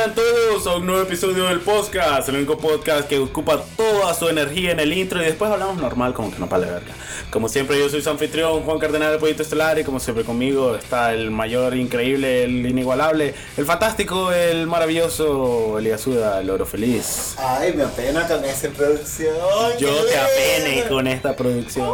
[0.00, 4.30] sean todos a un nuevo episodio del podcast, el único podcast que ocupa toda su
[4.30, 6.94] energía en el intro y después hablamos normal como que no vale verga.
[7.30, 10.74] Como siempre yo soy su anfitrión Juan Cardenal del Pollito Estelar y como siempre conmigo
[10.74, 17.34] está el mayor, increíble, el inigualable, el fantástico, el maravilloso Elías Suda, el oro feliz.
[17.36, 19.34] Ay, me apena con esa introducción.
[19.78, 21.92] Yo te apene con esta producción.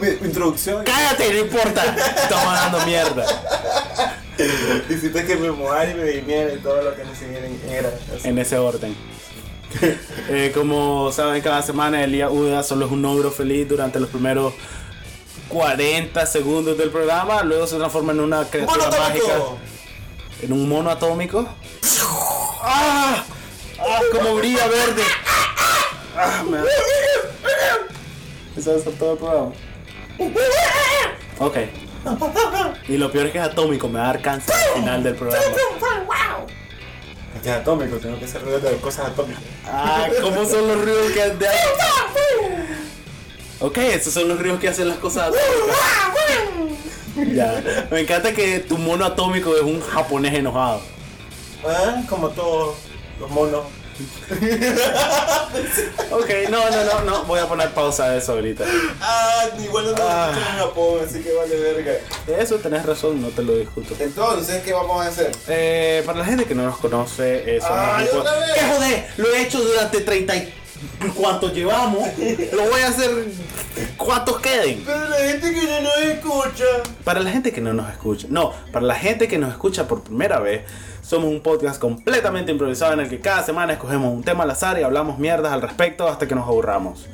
[0.00, 0.84] Mi, mi introducción.
[0.84, 3.26] Cállate, no importa, estamos dando mierda.
[4.88, 7.90] Hiciste que me mojara y me viniera y todo lo que me siguiera.
[8.24, 8.94] En ese orden.
[10.30, 14.54] Eh, como saben, cada semana Elías Uda solo es un ogro feliz durante los primeros
[15.48, 17.42] 40 segundos del programa.
[17.42, 19.34] Luego se transforma en una criatura ¡Mono mágica.
[19.34, 19.58] atómico!
[20.42, 21.46] En un mono atómico.
[22.62, 23.24] ¡Ah!
[23.78, 24.00] ¡Ah!
[24.12, 25.02] Como brilla verde.
[26.16, 26.42] ¡Ah!
[26.48, 26.58] Me.
[28.56, 29.52] Eso es todo el programa.
[31.38, 31.56] Ok.
[32.88, 35.14] Y lo peor es que es atómico, me va a dar cáncer al final del
[35.14, 35.44] programa.
[37.34, 39.42] Es que es atómico, tengo que hacer ruidos de cosas atómicas.
[39.66, 41.48] Ah, ¿cómo son los ruidos que de
[43.60, 45.76] Ok, esos son los ruidos que hacen las cosas atómicas.
[47.34, 47.86] Ya.
[47.90, 50.80] Me encanta que tu mono atómico es un japonés enojado.
[51.66, 52.76] Ah, como todos
[53.18, 53.64] los monos.
[56.10, 57.24] Ok, no, no, no, no.
[57.24, 58.64] Voy a poner pausa a eso ahorita.
[59.00, 60.32] Ah, igual no nos Ah.
[60.34, 61.92] en Japón, así que vale verga.
[62.38, 63.94] Eso tenés razón, no te lo discuto.
[63.98, 65.30] Entonces, ¿qué vamos a hacer?
[65.48, 68.10] Eh, para la gente que no nos conoce, eso otra vez.
[68.54, 69.06] ¿Qué joder?
[69.18, 70.54] Lo he hecho durante 30 y...
[71.14, 72.06] ¿Cuántos llevamos?
[72.52, 73.10] Lo voy a hacer...
[73.96, 74.82] ¿Cuántos queden?
[74.84, 76.64] Pero la gente que no nos escucha.
[77.04, 80.02] Para la gente que no nos escucha, no, para la gente que nos escucha por
[80.02, 80.62] primera vez,
[81.02, 84.78] somos un podcast completamente improvisado en el que cada semana escogemos un tema al azar
[84.78, 87.06] y hablamos mierdas al respecto hasta que nos aburramos.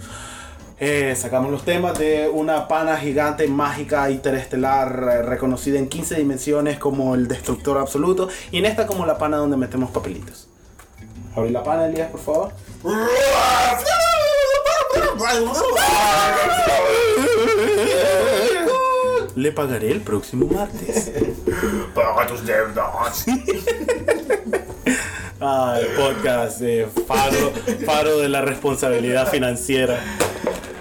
[0.80, 6.78] Eh, sacamos los temas de una pana gigante, mágica, interestelar, eh, reconocida en 15 dimensiones
[6.78, 10.48] como el destructor absoluto, y en esta como la pana donde metemos papelitos.
[11.36, 12.52] Abrí la pana, Elías, por favor.
[19.36, 21.10] Le pagaré el próximo martes.
[21.94, 23.24] Paga tus deudas.
[25.46, 27.52] Ah, el podcast de Faro,
[27.84, 30.00] Faro de la responsabilidad financiera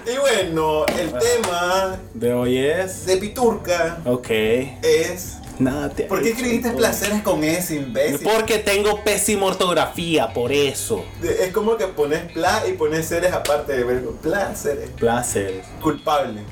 [0.06, 3.04] Y bueno, el tema de hoy es.
[3.04, 4.30] de Piturca Ok.
[4.30, 5.34] es.
[5.58, 8.28] Nada te ¿Por qué escribiste placeres con ese imbécil?
[8.28, 11.04] Porque tengo pésima ortografía, por eso.
[11.22, 14.12] Es como que pones pla y pones seres aparte de verbo.
[14.20, 14.90] Placeres.
[14.90, 15.62] Placer.
[15.80, 16.42] Culpables.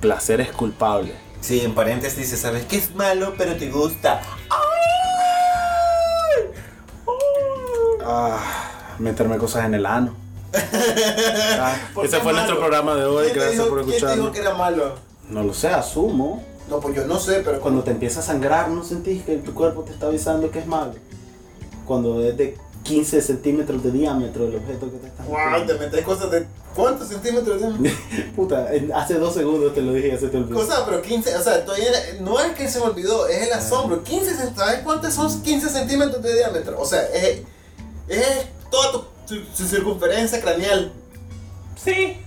[0.00, 1.12] Placer es culpable.
[1.40, 4.20] Sí, en paréntesis dice, sabes que es malo, pero te gusta.
[4.50, 4.58] ¡Ay!
[8.04, 8.40] Ah,
[8.98, 10.16] meterme cosas en el ano.
[11.60, 12.38] Ah, ¿Por ese fue malo?
[12.38, 13.24] nuestro programa de hoy.
[13.26, 14.32] ¿Quién Gracias dijo- por ¿Quién te dijo escucharnos.
[14.34, 14.94] que era malo?
[15.28, 16.42] No lo sé, asumo.
[16.68, 19.54] No, pues yo no sé, pero Cuando te empieza a sangrar, ¿no sentís que tu
[19.54, 20.92] cuerpo te está avisando que es malo?
[21.86, 26.04] Cuando es de 15 centímetros de diámetro el objeto que te está Wow, te metes
[26.04, 26.46] cosas de.
[26.74, 27.60] ¿Cuántos centímetros?
[27.60, 27.90] de-
[28.36, 30.54] Puta, en- hace dos segundos te lo dije, ya se te olvidó.
[30.60, 31.88] Cosa, pero 15, o sea, todavía
[32.20, 34.02] no es que se me olvidó, es el asombro.
[34.04, 36.78] 15 centímetros, ¿sabes cuántos son 15 centímetros de diámetro?
[36.80, 37.40] O sea, es,
[38.08, 40.92] es toda tu, tu- tu circunferencia craneal.
[41.82, 42.18] Sí.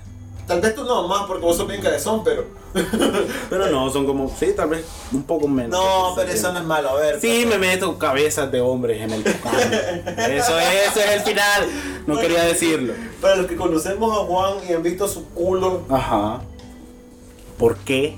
[0.51, 2.45] Tal vez tú no más porque vos sos bien cabezón, pero.
[3.49, 5.71] Pero no, son como, sí, tal vez un poco menos.
[5.71, 7.19] No, pero eso no es malo, a ver.
[7.19, 9.57] Sí, me meto cabezas de hombres en el tucano.
[9.59, 11.67] Eso es, eso es el final.
[12.07, 12.93] No Bueno, quería decirlo.
[13.19, 16.41] Para los que conocemos a Juan y han visto su culo, Ajá.
[17.57, 18.15] ¿Por qué?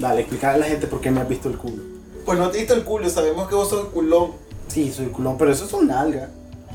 [0.00, 1.82] Dale, explicar a la gente por qué me has visto el culo.
[2.24, 4.32] pues no te diste el culo, sabemos que vos sos culón.
[4.66, 6.30] Sí, soy culón, pero eso es un nalga.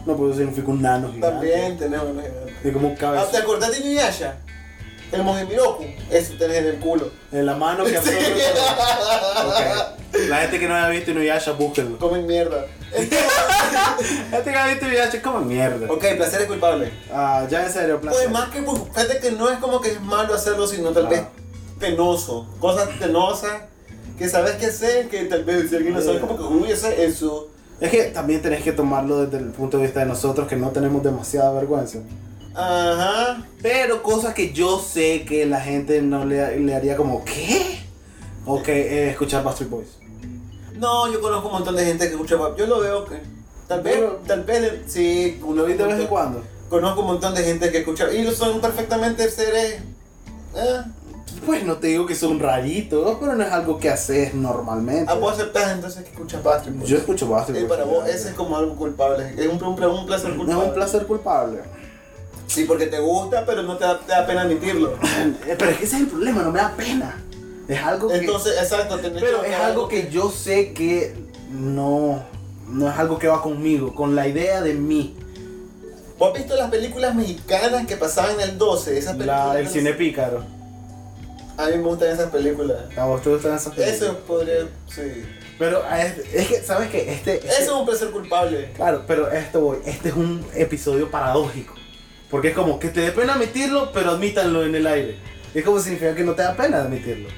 [0.06, 1.28] No, eso significa un nano gigante.
[1.30, 2.24] También tenemos una
[2.64, 3.38] Es como un Ah, ¿Te cabeza.
[3.40, 4.38] acordás de Inuyasha?
[5.14, 5.86] El Mojimiroku.
[6.12, 7.10] Eso tenés en el culo.
[7.32, 9.50] En la mano que absorbe todo.
[10.14, 10.20] Ok.
[10.30, 11.98] La gente que no haya visto Inuyasha, búsquenlo.
[11.98, 12.66] Comen mierda.
[12.94, 15.92] La gente que haya visto Inuyasha, como mierda.
[15.92, 16.92] ok, placer es culpable.
[17.12, 18.22] Ah, ya en serio, placer.
[18.26, 21.08] Pues más que, pues, fíjate que no es como que es malo hacerlo, sino tal
[21.08, 21.10] Ah.
[21.10, 21.22] vez
[21.80, 22.48] penoso.
[22.60, 23.52] Cosas penosas
[24.18, 27.04] que sabes que hacer, que tal vez si alguien no sabe, como que uy, ese
[27.06, 27.50] eso.
[27.82, 30.70] Es que también tenés que tomarlo desde el punto de vista de nosotros que no
[30.70, 32.00] tenemos demasiada vergüenza.
[32.56, 33.44] Ajá.
[33.62, 37.80] Pero cosas que yo sé que la gente no le, le haría como, ¿qué?
[38.46, 39.98] O que eh, escuchar Bastard Boys.
[40.76, 42.36] No, yo conozco un montón de gente que escucha.
[42.58, 43.22] Yo lo veo que.
[43.68, 44.14] Tal vez, Bueno.
[44.28, 46.44] tal vez, sí, uno De vez en cuando.
[46.70, 48.12] Conozco un montón de gente que escucha.
[48.12, 49.82] Y son perfectamente seres.
[50.56, 50.82] Eh,
[51.46, 55.10] Pues no te digo que son raritos, pero no es algo que haces normalmente.
[55.12, 56.90] ah, vos aceptás entonces que escuchas Bastard Boys.
[56.90, 57.70] Yo escucho Bastard Y Boys.
[57.70, 59.34] para vos ese es como algo culpable.
[59.38, 60.66] Es un, un, un placer Es culpable.
[60.68, 61.60] un placer culpable.
[62.48, 64.94] Sí, porque te gusta, pero no te da, te da pena admitirlo.
[65.48, 67.22] Eh, Pero es que ese es el problema, no me da pena.
[67.68, 68.16] Es algo que...
[68.18, 71.16] Entonces, exacto, Pero es algo que yo sé que
[71.52, 72.24] no,
[72.68, 75.16] no es algo que va conmigo, con la idea de mí.
[76.20, 78.98] ¿Vos has visto las películas mexicanas que pasaban en el 12?
[78.98, 79.54] Esas películas.
[79.54, 80.44] La, el cine pícaro.
[81.58, 82.78] A mí me gustan esas películas.
[82.98, 84.02] ¿A vos te gustan esas películas?
[84.02, 84.68] Eso podría.
[84.94, 85.24] Sí.
[85.60, 87.14] Pero es, es que, ¿sabes qué?
[87.14, 88.72] Este, este- Eso es un placer culpable.
[88.76, 89.78] Claro, pero esto voy.
[89.86, 91.76] Este es un episodio paradójico.
[92.34, 95.18] Porque es como que te dé pena admitirlo, pero admítanlo en el aire.
[95.54, 97.30] Es como significa que no te da pena admitirlo.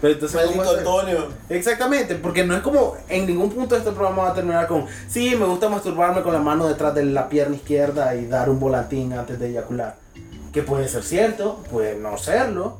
[0.00, 0.40] Pero entonces.
[0.78, 1.28] Antonio.
[1.50, 4.86] Exactamente, porque no es como en ningún punto de este programa va a terminar con
[5.06, 8.58] sí, me gusta masturbarme con la mano detrás de la pierna izquierda y dar un
[8.58, 9.96] volantín antes de eyacular.
[10.50, 12.78] Que puede ser cierto, puede no serlo.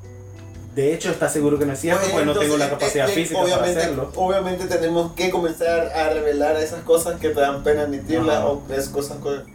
[0.74, 3.10] De hecho, está seguro que no es cierto, pues no Entonces, tengo la eh, capacidad
[3.10, 4.10] eh, física para hacerlo.
[4.16, 8.88] Obviamente tenemos que comenzar a revelar esas cosas que te dan pena admitirlas o es
[8.88, 9.54] cosas que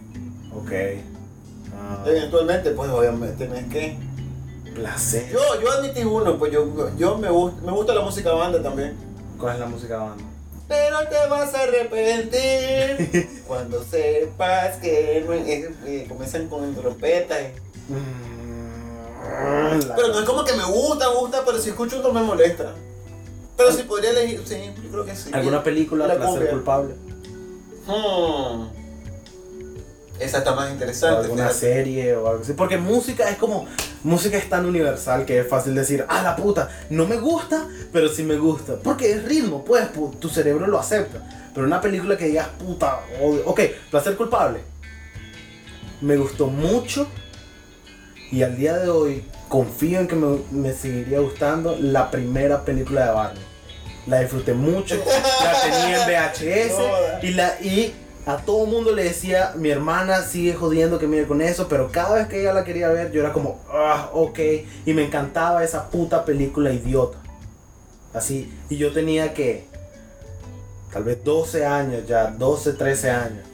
[0.54, 0.70] Ok.
[1.98, 3.96] Ah, eventualmente pues obviamente tenés que...
[4.74, 5.30] placer.
[5.30, 8.94] Yo, yo admití uno, pues yo, yo me, gusta, me gusta la música banda también.
[9.38, 10.24] ¿Cuál es la música banda?
[10.68, 17.38] Pero te vas a arrepentir cuando sepas que no- eh, eh, comienzan con trompetas.
[17.88, 22.12] y- Mm, Pero no es como que me gusta, me gusta, pero si escucho no
[22.12, 22.72] me molesta.
[23.56, 25.30] Pero si podría elegir, sí, yo creo que sí.
[25.32, 26.50] ¿Alguna película, La placer cumbia.
[26.50, 26.94] culpable?
[27.86, 28.81] Hmm.
[30.22, 31.20] Esa está más ¿O interesante.
[31.22, 31.58] alguna fíjate.
[31.58, 32.52] serie o algo así.
[32.54, 33.66] Porque música es como.
[34.04, 38.08] Música es tan universal que es fácil decir, ah, la puta, no me gusta, pero
[38.08, 38.76] sí me gusta.
[38.82, 41.22] Porque es ritmo, pues, pu- tu cerebro lo acepta.
[41.54, 43.42] Pero una película que digas, puta, odio.
[43.46, 43.60] Ok,
[43.90, 44.60] placer culpable.
[46.00, 47.06] Me gustó mucho.
[48.30, 53.04] Y al día de hoy confío en que me, me seguiría gustando la primera película
[53.06, 53.42] de Barney.
[54.06, 59.52] La disfruté mucho, la tenía en VHS y, la, y a todo mundo le decía,
[59.56, 62.88] mi hermana sigue jodiendo que mire con eso, pero cada vez que ella la quería
[62.88, 64.38] ver yo era como, ah, ok,
[64.86, 67.18] y me encantaba esa puta película idiota.
[68.14, 69.64] Así, y yo tenía que,
[70.92, 73.44] tal vez 12 años ya, 12, 13 años,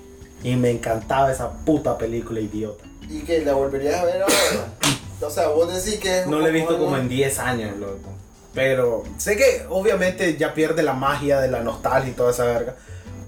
[0.43, 2.85] y me encantaba esa puta película idiota.
[3.09, 4.35] ¿Y que la volverías a ver ahora?
[5.23, 8.11] o sea, vos decís que No la he visto como en 10 años, loco.
[8.55, 12.75] Pero sé que obviamente ya pierde la magia de la nostalgia y toda esa verga.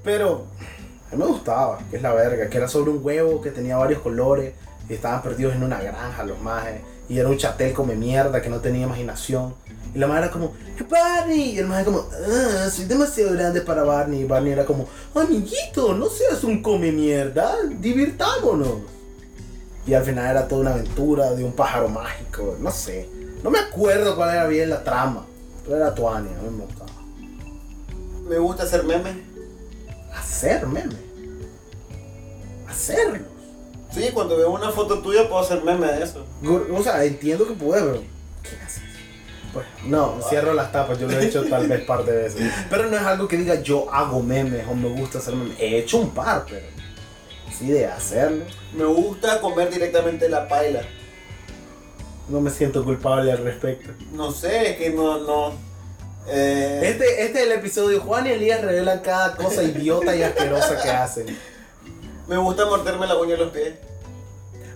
[0.03, 0.47] Pero
[1.11, 3.77] a mí me gustaba, que es la verga, que era sobre un huevo que tenía
[3.77, 4.55] varios colores
[4.89, 6.83] y estaban perdidos en una granja los majes.
[7.09, 9.55] Y era un chatel come mierda que no tenía imaginación.
[9.93, 10.53] Y la madre era como,
[10.89, 11.57] Barney.
[11.57, 14.21] Y el maje como, ah, soy demasiado grande para Barney.
[14.21, 18.83] Y Barney era como, amiguito, no seas un come mierda, divirtámonos.
[19.87, 23.09] Y al final era toda una aventura de un pájaro mágico, no sé.
[23.43, 25.27] No me acuerdo cuál era bien la trama.
[25.65, 26.91] Pero era Tuania, a mí me gustaba.
[28.29, 29.30] Me gusta hacer memes.
[30.15, 30.95] Hacer meme.
[32.69, 33.23] Hacerlos.
[33.93, 36.25] Sí, cuando veo una foto tuya puedo hacer meme de eso.
[36.73, 38.03] O sea, entiendo que puede, pero.
[38.43, 38.83] ¿Qué haces?
[39.53, 42.53] Pues, no, cierro las tapas, yo lo he hecho tal vez par de veces.
[42.71, 45.59] Pero no es algo que diga yo hago memes o me gusta hacer memes.
[45.59, 46.67] He hecho un par, pero.
[47.59, 48.45] Sí, de hacerlo.
[48.73, 50.83] Me gusta comer directamente la paila.
[52.29, 53.91] No me siento culpable al respecto.
[54.13, 55.53] No sé, es que no, no.
[56.29, 58.01] Eh, Este, este es el episodio.
[58.01, 61.39] Juan y Elías revelan cada cosa idiota y asquerosa que hacen.
[62.29, 63.75] Me gusta morderme la uña de los pies.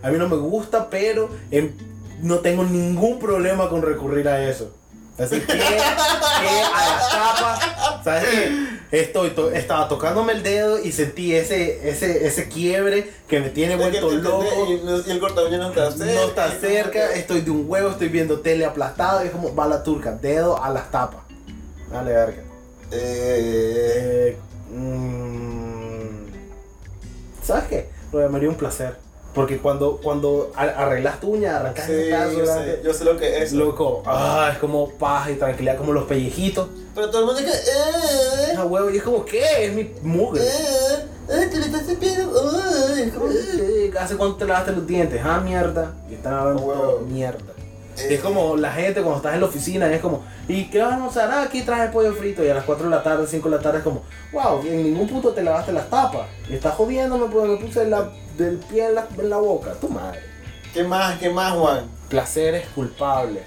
[0.03, 1.73] A mí no me gusta, pero em,
[2.21, 4.71] no tengo ningún problema con recurrir a eso.
[5.17, 8.75] Así que, que a las tapas, ¿sabes qué?
[9.01, 13.77] Estoy to- estaba tocándome el dedo y sentí ese, ese, ese quiebre que me tiene
[13.77, 14.67] vuelto loco.
[14.69, 16.05] Y, el corta uña no está cerca.
[16.15, 19.67] No está cerca, estoy de un huevo, estoy viendo tele aplastado y es como va
[19.69, 21.24] la turca, dedo a las tapas.
[21.95, 22.43] Dale, verga.
[22.91, 24.37] Eh, Eh,
[24.77, 26.27] mm,
[27.43, 27.89] ¿Sabes qué?
[28.13, 28.97] Lo llamaría un placer.
[29.33, 33.17] Porque cuando, cuando arreglas tu uña, arrancas sí, ese pedazo yo sé, yo sé lo
[33.17, 33.53] que es.
[33.53, 36.69] loco, ah, es como paz y tranquilidad, como los pellejitos.
[36.95, 39.67] Pero todo el mundo dice, eh, Ah, huevo, y es como, ¿qué?
[39.67, 40.41] Es mi mugre.
[40.43, 42.61] eh, eh, te le estás cepillando,
[42.97, 43.13] eh.
[43.61, 45.21] Eh, ¿Hace cuánto te lavaste los dientes?
[45.25, 45.93] Ah, mierda.
[46.09, 47.53] Y están hablando todo mierda.
[47.99, 50.93] Eh, Es como la gente cuando estás en la oficina, es como, ¿y qué vas
[50.93, 51.31] a almorzar?
[51.31, 52.45] Ah, aquí traje pollo frito.
[52.45, 54.83] Y a las 4 de la tarde, 5 de la tarde, es como, wow, en
[54.85, 56.29] ningún punto te lavaste las tapas.
[56.49, 59.73] Y estás jodiéndome porque me puse la, del pie en la, en la boca.
[59.81, 60.21] Tu madre.
[60.73, 61.89] ¿Qué más, qué más, Juan?
[62.09, 63.45] Placeres culpables.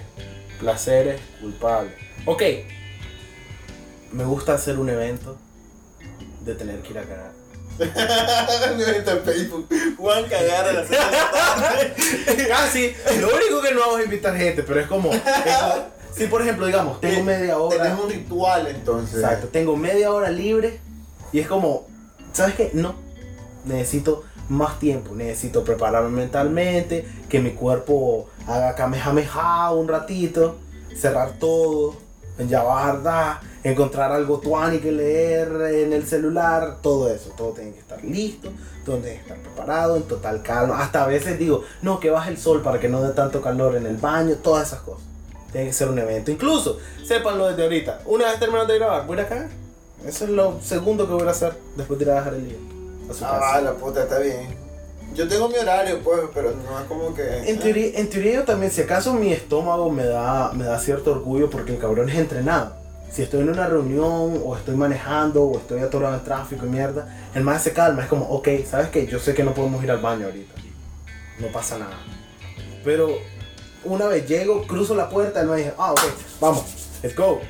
[0.59, 1.93] Placeres culpables.
[2.25, 2.41] Ok.
[4.11, 5.37] Me gusta hacer un evento
[6.41, 7.31] de tener que ir a cagar.
[8.73, 9.69] Un evento en Facebook.
[9.97, 11.93] Juan cagar a las 6 de la tarde.
[12.55, 12.95] ah, sí.
[13.19, 15.13] Lo único que no vamos a invitar gente, pero es como.
[15.13, 17.83] es como- si por ejemplo, digamos, tengo media hora.
[17.83, 19.15] Tenés un ritual entonces.
[19.15, 20.79] Exacto, tengo media hora libre
[21.31, 21.87] y es como,
[22.33, 22.71] ¿sabes qué?
[22.73, 22.95] No,
[23.65, 30.57] necesito más tiempo, necesito prepararme mentalmente, que mi cuerpo haga kamehameha un ratito,
[30.95, 31.95] cerrar todo,
[32.47, 37.79] ya va encontrar algo tuani que leer en el celular, todo eso, todo tiene que
[37.79, 38.49] estar listo,
[38.85, 40.81] todo tiene que estar preparado, en total calma.
[40.81, 43.75] Hasta a veces digo, no, que baje el sol para que no dé tanto calor
[43.75, 45.05] en el baño, todas esas cosas.
[45.51, 46.31] Tiene que ser un evento.
[46.31, 49.49] Incluso, sépanlo desde ahorita, una vez terminando de grabar, voy a cagar.
[50.05, 52.57] Eso es lo segundo que voy a hacer después de ir a dejar el día.
[53.09, 53.61] A su Ah, casa.
[53.61, 54.55] la puta, está bien.
[55.15, 57.49] Yo tengo mi horario, pues, pero no es como que.
[57.49, 61.11] En teoría, en teoría yo también, si acaso mi estómago me da, me da cierto
[61.11, 62.75] orgullo porque el cabrón es entrenado.
[63.09, 67.07] Si estoy en una reunión o estoy manejando o estoy atorado en tráfico y mierda,
[67.33, 69.07] el más se calma, es como, ok, ¿sabes qué?
[69.07, 70.53] Yo sé que no podemos ir al baño ahorita.
[71.39, 71.97] No pasa nada.
[72.83, 73.09] Pero
[73.87, 76.01] una vez llego, cruzo la puerta, él me dice, ah, ok,
[76.39, 76.63] vamos,
[77.01, 77.41] let's go.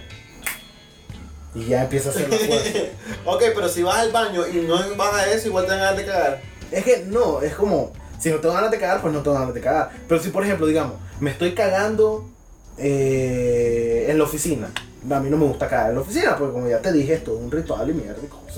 [1.55, 2.79] Y ya empieza a hacer la fuerza.
[3.25, 5.83] ok, pero si vas al baño y no vas a eso, igual te van a
[5.85, 6.41] ganas de cagar.
[6.71, 9.53] Es que no, es como, si no tengo ganas de cagar, pues no tengo ganas
[9.53, 9.91] de cagar.
[10.07, 12.29] Pero si, por ejemplo, digamos, me estoy cagando
[12.77, 14.69] eh, en la oficina.
[15.09, 17.23] A mí no me gusta cagar en la oficina, porque como ya te dije, es
[17.23, 18.19] todo un ritual y mierda.
[18.23, 18.57] y cosas.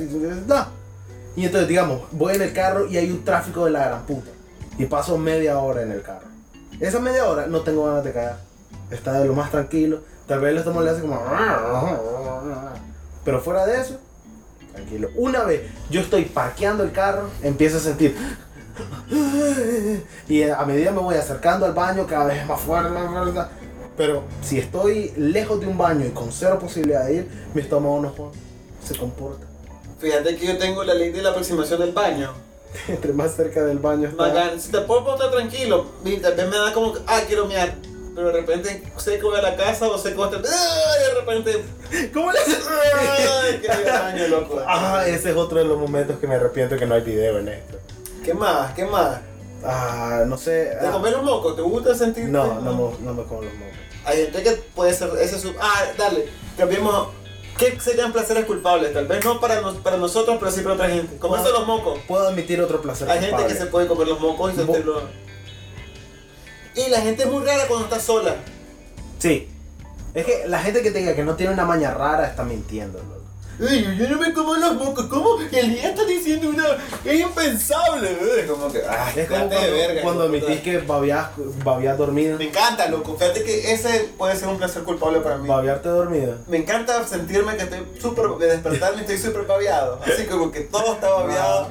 [1.36, 4.32] Y entonces, digamos, voy en el carro y hay un tráfico de la gran puta.
[4.78, 6.29] Y paso media hora en el carro.
[6.80, 8.38] Esa media hora no tengo ganas de cagar.
[8.92, 10.02] Está de lo más tranquilo.
[10.28, 11.22] Tal vez el estómago le hace como...
[13.26, 13.98] Pero fuera de eso,
[14.74, 15.10] tranquilo.
[15.16, 18.16] Una vez yo estoy parqueando el carro, empiezo a sentir.
[20.28, 22.92] Y a medida me voy acercando al baño, cada vez más fuerte.
[23.98, 28.00] Pero si estoy lejos de un baño y con cero posibilidad de ir, mi estómago
[28.00, 28.14] no
[28.82, 29.46] se comporta.
[30.00, 32.32] Fíjate que yo tengo la ley de la aproximación del baño.
[32.88, 34.28] Entre más cerca del baño está.
[34.28, 34.60] Bacán.
[34.60, 37.74] Si te puedo estar tranquilo, y vez me da como que, ah, quiero miar.
[38.16, 40.54] Pero de repente sé que voy a la casa o sé que voy a estar.
[40.54, 40.94] ¡Ah!
[41.00, 41.66] Y de repente.
[42.14, 42.68] ¿Cómo le haces?
[42.68, 43.62] ¡Ay!
[43.86, 44.62] Baño, loco.
[44.68, 47.50] Ah, ese es otro de los momentos que me arrepiento que no hay video en
[47.50, 47.78] esto.
[48.24, 48.74] ¿Qué más?
[48.74, 49.20] ¿Qué más?
[49.64, 50.76] Ah, no sé.
[50.80, 51.56] ¿Te ah, comes los mocos?
[51.56, 52.26] ¿Te gusta sentir?
[52.26, 53.76] no, no, me- no me como los mocos.
[54.06, 55.54] Hay gente que puede ser ese su...
[55.60, 57.10] Ah, dale, cambiemos.
[57.60, 58.94] ¿Qué serían placeres culpables?
[58.94, 61.18] Tal vez no para, nos- para nosotros, pero sí para otra gente.
[61.18, 62.00] Comerse los mocos.
[62.08, 63.10] Puedo admitir otro placer.
[63.10, 65.02] Hay gente que se puede comer los mocos y Mo- sentirlo.
[66.76, 68.36] Y la gente es muy rara cuando está sola.
[69.18, 69.50] Sí.
[70.14, 73.00] Es que la gente que te diga que no tiene una maña rara está mintiendo,
[73.00, 73.19] loco.
[73.68, 75.06] Ay, yo no me como los mocos.
[75.08, 75.38] ¿Cómo?
[75.52, 76.66] El día está diciendo una.
[77.04, 78.18] Es impensable.
[78.40, 78.82] Es como que.
[78.88, 79.58] Ah, Es como cuando,
[80.02, 81.28] cuando admitís que babiás,
[81.64, 82.38] babiás dormido.
[82.38, 83.18] Me encanta, loco.
[83.18, 85.48] Fíjate que ese puede ser un placer culpable para mí.
[85.48, 86.38] Babiarte dormido.
[86.48, 88.26] Me encanta sentirme que estoy súper.
[88.40, 90.00] de despertarme y estoy súper babeado.
[90.06, 91.70] Así como que todo está babeado.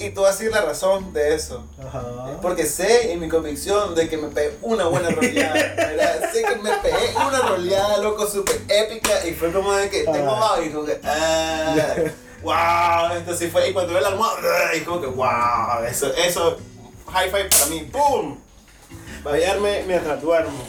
[0.00, 1.62] Y tú vas a decir la razón de eso.
[1.78, 2.02] Ajá.
[2.40, 5.54] Porque sé en mi convicción de que me pegué una buena roleada.
[5.76, 6.32] ¿verdad?
[6.32, 9.26] sé que me pegué una roleada, loco, súper épica.
[9.26, 10.40] Y fue como de que tengo Ah.
[10.56, 10.98] babo y como que.
[11.04, 11.74] Ah,
[12.42, 13.68] wow, esto sí fue.
[13.68, 16.56] Y cuando veo la almohada, y como que wow, eso, eso,
[17.12, 18.38] high five para mí, ¡pum!
[19.22, 20.62] Babearme mientras duermo.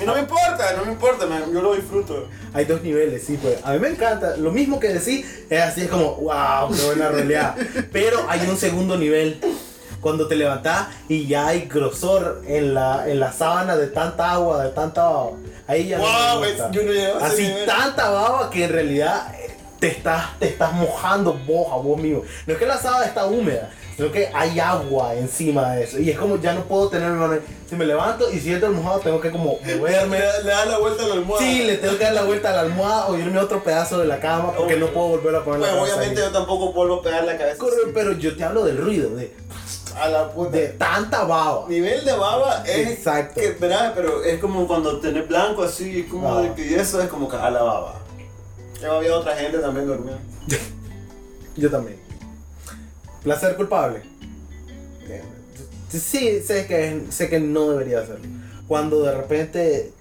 [0.00, 2.28] Y no me importa, no me importa, me- yo lo disfruto.
[2.54, 3.58] Hay dos niveles, sí, pues.
[3.64, 4.36] A mí me encanta.
[4.36, 7.54] Lo mismo que decís, es así, es como, wow, qué buena roleada.
[7.92, 9.40] Pero hay un segundo nivel.
[10.00, 14.64] Cuando te levantás y ya hay grosor en la, en la sábana de tanta agua,
[14.64, 15.30] de tanta baba.
[15.68, 16.70] Ahí ya no Wow, me gusta.
[16.72, 17.66] yo no a ese Así nivel.
[17.66, 19.32] tanta baba que en realidad
[19.78, 22.22] te estás, te estás mojando vos a vos mismo.
[22.48, 25.98] No es que la sábana está húmeda, sino que hay agua encima de eso.
[25.98, 27.42] Y es como ya no puedo tener.
[27.68, 30.18] Si me levanto y siento el mojado, tengo que como Me moverme.
[30.18, 31.44] da, le da la vuelta a la almohada.
[31.46, 33.98] Sí, le tengo que dar la vuelta a la almohada o irme a otro pedazo
[33.98, 36.26] de la cama porque no puedo volver a poner la Pues cabeza obviamente ahí.
[36.26, 37.58] yo tampoco vuelvo a pegar la cabeza.
[37.58, 39.34] Corre, Pero yo te hablo del ruido, de,
[39.98, 40.50] A la puta.
[40.50, 41.64] de tanta baba.
[41.68, 43.40] Nivel de baba es Exacto.
[43.40, 43.92] que, ¿verdad?
[43.94, 46.42] Pero es como cuando tenés blanco así, es como Ah.
[46.42, 47.94] de que y eso es como que a la baba.
[48.80, 50.20] Ya había otra gente también durmiendo.
[51.56, 52.00] Yo también.
[53.22, 54.00] Placer culpable.
[55.90, 58.24] Sí, sé que, sé que no debería hacerlo.
[58.66, 59.92] Cuando de repente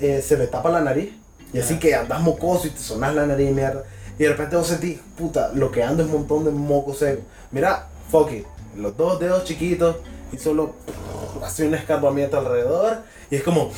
[0.00, 1.12] eh, se me tapa la nariz
[1.52, 1.80] y así Ya.
[1.80, 3.84] que andas mocoso y te sonas la nariz y mierda.
[4.18, 7.22] Y de repente vos sentís, puta, lo que ando es un montón de moco seco.
[7.52, 8.44] Mira, fuck it,
[8.76, 9.96] los dos dedos chiquitos
[10.32, 10.74] y solo
[11.44, 12.98] hace un escarbamiento alrededor
[13.30, 13.70] y es como,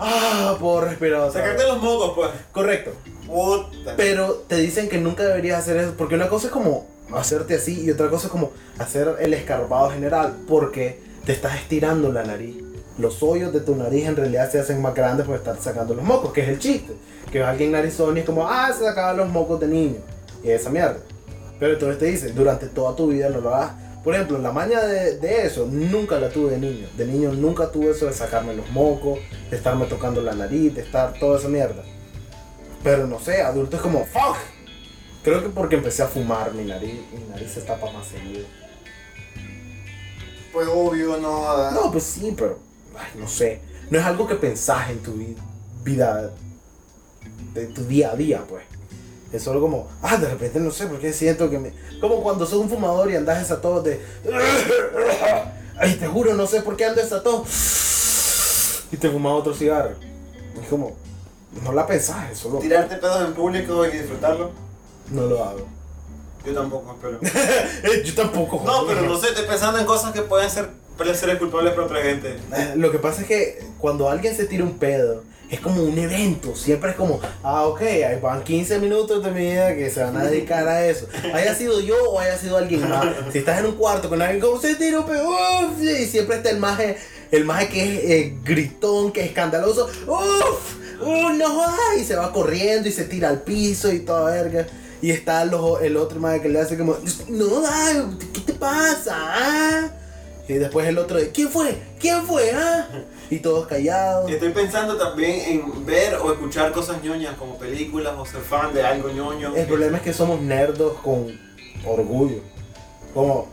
[0.00, 1.30] ah, puedo respirar.
[1.30, 1.68] Sacarte vez".
[1.72, 2.30] los mocos, pues.
[2.50, 2.90] Correcto.
[3.26, 3.94] Puta.
[3.96, 7.84] Pero te dicen que nunca deberías hacer eso, porque una cosa es como hacerte así
[7.84, 12.56] y otra cosa es como hacer el escarbado general, porque te estás estirando la nariz.
[12.98, 16.04] Los hoyos de tu nariz en realidad se hacen más grandes por estar sacando los
[16.04, 16.94] mocos, que es el chiste.
[17.30, 19.96] Que alguien narizón y es como, ah, se sacaban los mocos de niño.
[20.44, 20.98] Y esa mierda.
[21.58, 23.72] Pero entonces te dicen, durante toda tu vida no lo hagas.
[24.04, 26.88] Por ejemplo, la maña de, de eso nunca la tuve de niño.
[26.96, 30.82] De niño nunca tuve eso de sacarme los mocos, de estarme tocando la nariz, de
[30.82, 31.82] estar toda esa mierda.
[32.82, 34.36] Pero no sé, adulto es como, fuck.
[35.22, 38.44] Creo que porque empecé a fumar mi nariz, mi nariz se tapa más seguido.
[40.52, 41.70] Pues obvio, no.
[41.70, 42.58] No, pues sí, pero,
[42.98, 43.60] ay, no sé.
[43.90, 45.36] No es algo que pensás en tu vi-
[45.84, 46.30] vida,
[47.54, 48.64] de tu día a día, pues.
[49.32, 51.72] Es solo como, ah, de repente no sé por qué siento que me.
[52.00, 54.00] Como cuando sos un fumador y andas esa tos de.
[55.78, 58.84] Ay, te juro, no sé por qué ando esa tos.
[58.92, 59.94] Y te fumas otro cigarro.
[60.60, 60.96] Es como,
[61.64, 62.58] no la pensás, es solo.
[62.58, 64.50] Tirarte pedos en público y disfrutarlo.
[65.12, 65.66] No lo hago.
[66.44, 67.20] Yo tampoco, pero.
[68.04, 68.62] Yo tampoco.
[68.64, 72.02] No, pero no sé, estoy pensando en cosas que pueden ser placeres culpables para otra
[72.02, 72.36] gente.
[72.54, 75.98] Eh, Lo que pasa es que cuando alguien se tira un pedo, es como un
[75.98, 76.56] evento.
[76.56, 80.16] Siempre es como, ah, ok, ahí van 15 minutos de mi vida que se van
[80.16, 81.06] a dedicar a eso.
[81.34, 83.06] Haya sido yo o haya sido alguien más.
[83.32, 86.36] Si estás en un cuarto con alguien como se tira un pedo, uf, y siempre
[86.36, 86.96] está el maje,
[87.30, 92.16] el maje que es eh, gritón, que es escandaloso, uff, uh, no jodas, y se
[92.16, 94.66] va corriendo y se tira al piso y toda verga.
[95.02, 96.96] Y está los- el otro maje que le hace como,
[97.28, 99.14] no, ay, ¿qué te pasa?
[99.16, 99.90] ah?"
[100.48, 101.76] Y después el otro de, ¿quién fue?
[101.98, 102.52] ¿Quién fue?
[102.52, 102.86] ah?"
[103.28, 104.30] Y todos callados.
[104.30, 108.82] Estoy pensando también en ver o escuchar cosas ñoñas como películas o ser fan de
[108.84, 109.56] algo ñoño.
[109.56, 111.38] El problema es que somos nerdos con
[111.84, 112.40] orgullo.
[113.12, 113.48] Como.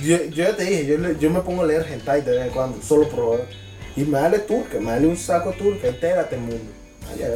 [0.00, 2.50] Yo, yo ya te dije, yo, yo me pongo a leer hentai de vez en
[2.52, 3.44] cuando, solo por.
[3.96, 6.72] Y me dale turca, me dale un saco turca, entérate mundo.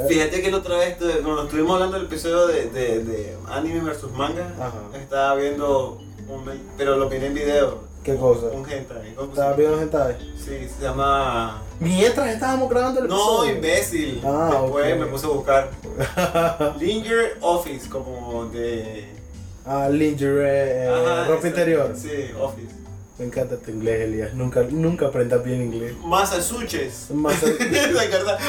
[0.09, 4.11] Fíjate que la otra vez, cuando estuvimos hablando del episodio de, de, de anime versus
[4.13, 4.73] manga, Ajá.
[5.01, 6.51] estaba viendo un.
[6.77, 7.89] Pero lo miré en video.
[8.05, 8.47] ¿Qué cosa?
[8.47, 9.13] Un hentai.
[9.15, 10.17] ¿Cómo se ¿Estabas viendo hentai?
[10.43, 11.63] Sí, se llama.
[11.81, 13.55] Mientras estábamos grabando el No, episodio.
[13.57, 14.21] imbécil.
[14.25, 15.71] Ah, Después me puse a buscar.
[16.79, 19.09] Linger Office, como de.
[19.67, 21.93] ah, lingerie, eh, Ajá, ropa interior.
[21.95, 22.75] Sí, Office.
[23.19, 24.33] Me encanta tu inglés, Elías.
[24.35, 25.93] Nunca, nunca aprendas bien inglés.
[26.05, 27.11] Massachusetts.
[27.11, 28.47] Massachusetts.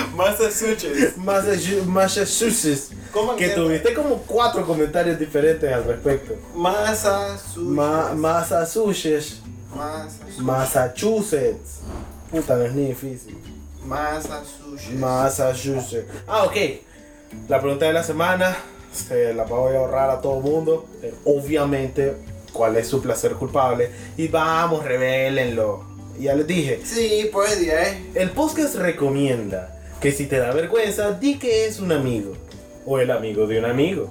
[1.18, 2.92] Massachu- Massachusetts.
[3.12, 6.36] ¿Cómo Que tuviste como cuatro comentarios diferentes al respecto.
[6.56, 7.58] Massachusetts.
[7.58, 9.42] Ma Massachusetts.
[9.76, 10.40] Massachusetts.
[10.40, 11.80] Massachusetts.
[12.30, 13.38] Puta, no es ni difícil.
[13.84, 14.92] Massachusetts.
[15.00, 16.12] Massachusetts.
[16.28, 16.56] Ah, ok.
[17.48, 18.56] La pregunta de la semana
[18.94, 20.86] se la voy a ahorrar a todo el mundo.
[21.02, 22.17] Eh, Obviamente,
[22.52, 23.92] ¿cuál es su placer culpable?
[24.18, 25.86] Y vamos, revélenlo.
[26.20, 28.04] Ya les dije, Sí, pues ya, eh.
[28.16, 32.34] el podcast recomienda que si te da vergüenza, di que es un amigo.
[32.86, 34.10] O el amigo de un amigo.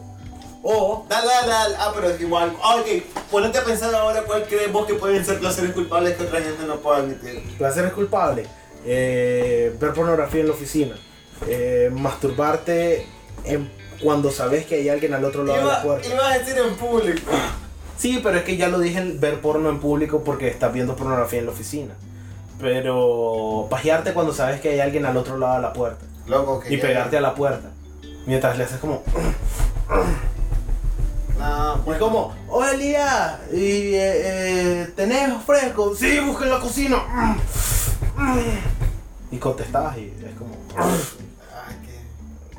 [0.62, 1.74] O Dale, dale, dale.
[1.78, 2.54] Ah, pero es igual.
[2.62, 2.86] Ah, ok.
[3.30, 6.64] Ponete a pensar ahora cuál crees vos que pueden ser placeres culpables que otra gente
[6.66, 7.42] no pueda admitir.
[7.58, 8.46] placeres culpables.
[8.84, 10.96] Eh, ver pornografía en la oficina.
[11.46, 13.06] Eh, masturbarte
[13.44, 13.70] en-
[14.02, 16.08] cuando sabes que hay alguien al otro lado de la Iba, puerta.
[16.08, 17.30] iba a decir en público.
[17.98, 21.40] Sí, pero es que ya lo dije ver porno en público porque estás viendo pornografía
[21.40, 21.94] en la oficina.
[22.60, 26.04] Pero pajearte cuando sabes que hay alguien al otro lado de la puerta.
[26.26, 27.70] Loco, que Y pegarte a la puerta.
[28.26, 29.02] Mientras le haces como...
[31.38, 35.94] No, Es pues como, oh Elías, y, eh, eh, ¿tenés fresco?
[35.94, 36.96] Sí, busca en la cocina.
[39.30, 40.56] Y contestas y es como...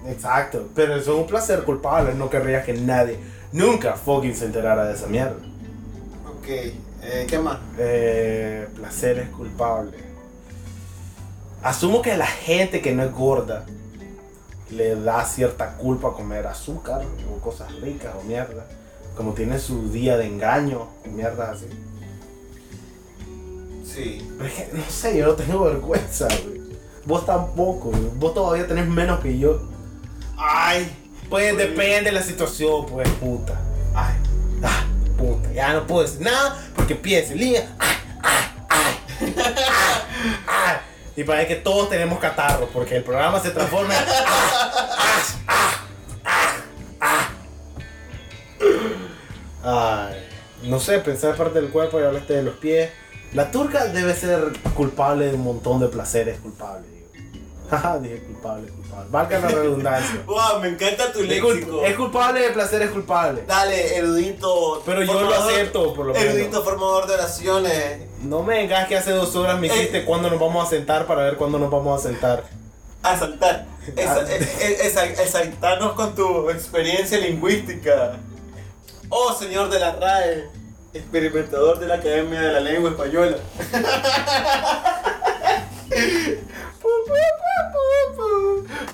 [0.06, 3.20] Que- Exacto, pero eso es un placer culpable, no querría que nadie
[3.52, 5.38] nunca fucking se enterara de esa mierda.
[6.38, 6.48] Ok.
[6.48, 7.58] Eh, ¿Qué más?
[7.78, 10.02] Eh, placeres culpables.
[11.64, 13.66] Asumo que la gente que no es gorda
[14.70, 18.66] le da cierta culpa comer azúcar o cosas ricas o mierda.
[19.16, 21.68] Como tiene su día de engaño o mierda así.
[23.84, 24.26] Sí.
[24.38, 26.62] Pero es que, no sé, yo no tengo vergüenza, güey.
[27.06, 28.10] Vos tampoco, güey.
[28.18, 29.62] Vos todavía tenés menos que yo.
[30.38, 30.99] Ay.
[31.30, 33.54] Pues depende de la situación, pues puta.
[33.94, 34.16] Ay.
[34.64, 34.84] Ah,
[35.18, 37.68] puta, ya no puedo decir nada porque empieza el día.
[37.80, 37.96] Ah,
[40.48, 40.82] ah.
[41.16, 44.04] Y parece que todos tenemos catarro porque el programa se transforma en.
[49.64, 50.28] Ay,
[50.64, 52.90] no sé, pensar parte del cuerpo y hablaste de los pies.
[53.34, 56.99] La turca debe ser culpable de un montón de placeres culpables.
[57.70, 59.08] Jaja, dije culpable, culpable.
[59.12, 60.22] Valga la redundancia.
[60.26, 61.84] Wow, me encanta tu Es, léxico.
[61.84, 63.46] es culpable de placeres culpables.
[63.48, 64.82] Dale, erudito.
[64.86, 66.28] Pero yo lo acepto, por lo menos.
[66.34, 68.08] Erudito formador de oraciones.
[68.24, 69.76] No me vengas que hace dos horas me Eh.
[69.76, 72.44] hiciste cuándo nos vamos a sentar para ver cuándo nos vamos a sentar.
[73.04, 73.66] A saltar.
[73.98, 74.20] Ah.
[74.28, 78.18] eh, eh, Exaltarnos con tu experiencia lingüística.
[79.10, 80.50] Oh, señor de la RAE,
[80.94, 83.38] experimentador de la Academia de la Lengua Española.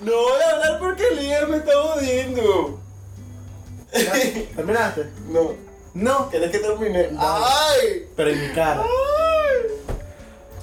[0.05, 2.79] No voy a hablar porque el líder me está jodiendo.
[3.93, 4.13] ¿Ya?
[4.55, 5.09] ¿Terminaste?
[5.29, 5.53] No,
[5.93, 6.29] No.
[6.29, 7.09] ¿querés que termine?
[7.17, 8.07] ¡Ay!
[8.15, 8.81] Pero en mi cara.
[8.83, 9.93] ¡Ay!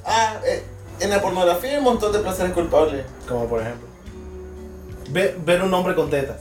[0.05, 0.63] Ah, eh,
[1.01, 3.05] en la pornografía hay un montón de placeres culpables.
[3.29, 3.89] Como por ejemplo.
[5.11, 6.41] Ve- ver un hombre con tetas.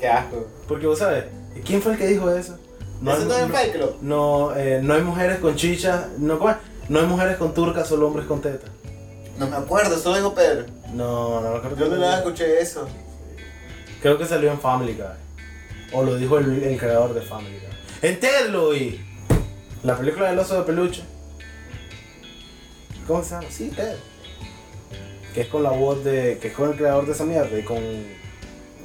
[0.00, 0.46] Qué asco.
[0.68, 1.24] Porque vos sabes,
[1.64, 2.58] ¿quién fue el que dijo eso?
[3.02, 6.06] ¿Eso hay- está en no, no, eh, no hay mujeres con chichas.
[6.18, 6.38] No,
[6.88, 8.70] no hay mujeres con turcas, solo hombres con tetas.
[9.38, 10.66] No me acuerdo, eso lo dijo Pedro.
[10.92, 11.76] No, no me acuerdo.
[11.76, 12.88] Yo no la escuché eso.
[14.00, 15.92] Creo que salió en Family Guy.
[15.92, 18.08] O lo dijo el, el creador de Family Guy.
[18.08, 18.52] En Ted.
[19.82, 21.04] La película del oso de peluche.
[23.06, 23.46] ¿Cómo se llama?
[23.50, 23.96] Sí, Ted.
[25.34, 26.38] Que es con la voz de.
[26.40, 27.78] que es con el creador de esa mierda y con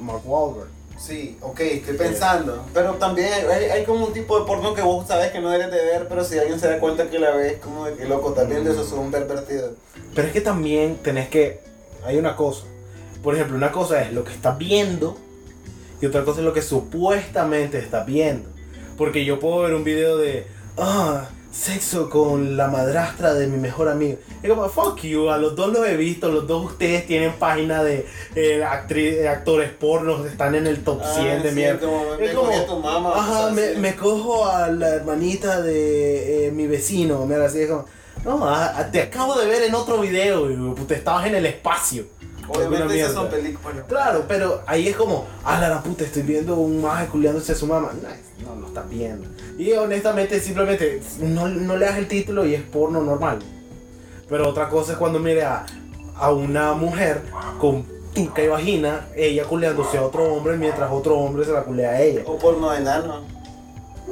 [0.00, 0.68] Mark Wahlberg.
[0.98, 2.64] Sí, ok, estoy pensando.
[2.72, 5.70] Pero también hay, hay como un tipo de porno que vos sabes que no debes
[5.70, 8.32] de ver, pero si alguien se da cuenta que la ves, como de que loco,
[8.32, 9.72] también de eso es un pervertido.
[10.14, 11.60] Pero es que también tenés que.
[12.04, 12.64] Hay una cosa.
[13.22, 15.16] Por ejemplo, una cosa es lo que estás viendo
[16.00, 18.48] y otra cosa es lo que supuestamente estás viendo.
[18.98, 20.46] Porque yo puedo ver un video de.
[20.76, 24.16] Ah, sexo con la madrastra de mi mejor amigo.
[24.42, 27.84] Es como, fuck you, a los dos los he visto, los dos ustedes tienen página
[27.84, 31.86] de eh, actri- eh, actores pornos, están en el top 100 de Ah, mierda.
[32.18, 36.46] Es me como, a tu mamá, o Ajá, me, me cojo a la hermanita de
[36.46, 37.84] eh, mi vecino, mira, así es como,
[38.24, 38.46] no,
[38.90, 42.04] te acabo de ver en otro video, y, puta, estabas en el espacio.
[42.48, 43.84] Obviamente esas son películas.
[43.88, 47.66] Claro, pero ahí es como, ah, la puta, estoy viendo un maje culiándose a su
[47.66, 47.92] mamá.
[47.94, 49.28] Nice, no lo estás viendo.
[49.58, 53.38] Y honestamente, simplemente, no, no le das el título y es porno normal.
[54.28, 55.66] Pero otra cosa es cuando mire a,
[56.16, 57.22] a una mujer
[57.58, 61.90] con turca y vagina, ella culeándose a otro hombre mientras otro hombre se la culea
[61.90, 62.22] a ella.
[62.26, 63.31] O porno de enano.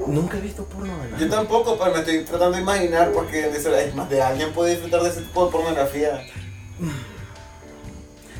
[0.06, 1.36] Nunca he visto porno de Yo nada.
[1.40, 5.08] tampoco, pero me estoy tratando de imaginar porque es más de alguien puede disfrutar de
[5.10, 6.22] ese tipo de pornografía.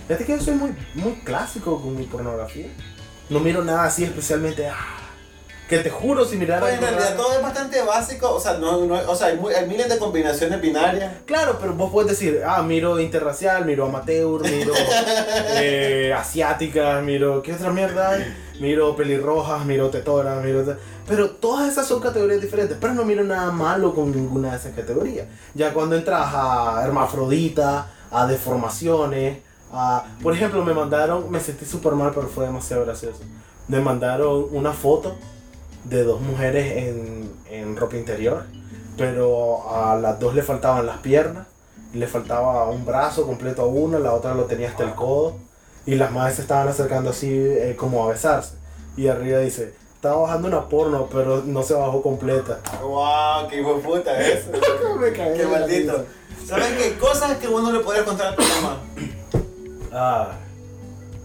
[0.07, 2.67] Fíjate que yo soy muy, muy clásico con mi pornografía.
[3.29, 4.67] No miro nada así especialmente.
[4.69, 4.97] ah,
[5.69, 6.63] que te juro, si mirara.
[6.63, 9.55] Pues en realidad todo es bastante básico, o sea, no, no- o sea hay, muy-
[9.55, 11.13] hay miles de combinaciones binarias.
[11.27, 14.73] Claro, pero vos puedes decir, ah, miro interracial, miro amateur, miro
[15.61, 17.41] eh, asiáticas, miro.
[17.43, 18.35] ¿Qué otra mierda hay?
[18.59, 20.77] Miro pelirrojas, miro tetoras, miro.
[21.11, 24.77] Pero todas esas son categorías diferentes, pero no miro nada malo con ninguna de esas
[24.77, 25.27] categorías.
[25.55, 29.39] Ya cuando entras a hermafrodita, a deformaciones,
[29.73, 30.05] a.
[30.23, 33.23] Por ejemplo, me mandaron, me sentí súper mal, pero fue demasiado gracioso.
[33.67, 35.17] Me mandaron una foto
[35.83, 38.45] de dos mujeres en, en ropa interior,
[38.97, 41.49] pero a las dos le faltaban las piernas,
[41.93, 45.39] le faltaba un brazo completo a una, la otra lo tenía hasta el codo,
[45.87, 48.55] y las madres se estaban acercando así eh, como a besarse.
[48.97, 52.59] Y arriba dice, estaba bajando una porno, pero no se bajó completa.
[52.81, 53.49] ¡Wow!
[53.51, 54.49] ¡Qué hijo de puta eso!
[54.99, 56.07] Me cagué ¡Qué maldito!
[56.47, 56.97] ¿Sabes qué?
[56.97, 58.81] Cosas que uno le podría contar a tu mamá.
[59.93, 60.37] Ah,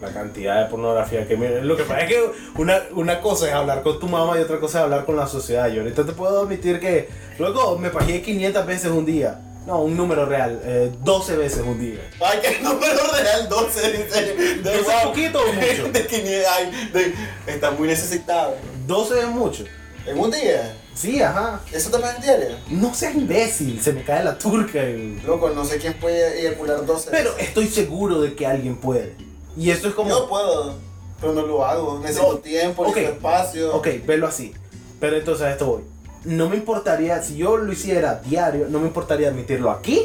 [0.01, 1.61] la cantidad de pornografía que mira.
[1.61, 4.59] Lo que pasa es que una, una cosa es hablar con tu mamá y otra
[4.59, 5.69] cosa es hablar con la sociedad.
[5.69, 7.07] Yo ahorita te puedo admitir que
[7.37, 9.39] luego me pagué 500 veces un día.
[9.65, 11.99] No, un número real, eh, 12 veces un día.
[12.23, 13.49] ¡Ay, qué número real!
[13.49, 14.61] 12, en serio.
[14.63, 14.93] De ¿Es wow.
[15.05, 15.87] poquito o mucho?
[15.91, 17.13] De 500, ay, de,
[17.51, 18.55] está muy necesitado.
[18.85, 19.63] 12 es mucho.
[20.05, 20.77] ¿En un día?
[20.93, 21.59] Sí, ajá.
[21.71, 22.57] ¿Eso te pasa en diario?
[22.69, 24.83] No seas imbécil, se me cae la turca.
[24.87, 27.47] y- Loco, no sé quién puede eyacular 12 Pero veces.
[27.47, 29.15] estoy seguro de que alguien puede.
[29.57, 30.09] Y eso es como...
[30.09, 30.75] Yo puedo,
[31.19, 31.99] pero no lo hago.
[32.01, 32.37] Necesito No.
[32.37, 33.75] tiempo, necesito espacio.
[33.75, 34.53] Ok, velo así.
[34.99, 35.81] Pero entonces a esto voy.
[36.25, 40.01] No me importaría, si yo lo hiciera diario, no me importaría admitirlo aquí,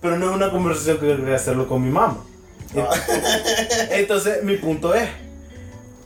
[0.00, 2.24] pero no es una conversación que quería hacerlo con mi mamá.
[2.76, 2.90] Ah.
[3.90, 5.08] Entonces, mi punto es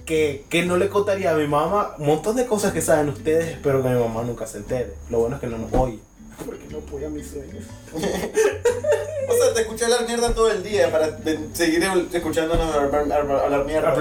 [0.04, 3.52] que, que no le contaría a mi mamá un montón de cosas que saben ustedes,
[3.52, 4.94] espero que mi mamá nunca se entere.
[5.10, 5.98] Lo bueno es que no nos oye
[6.44, 7.64] porque no apoya mis sueños.
[7.94, 11.16] o sea, te escuché hablar mierda todo el día para
[11.52, 13.94] seguir escuchándonos hablar mierda.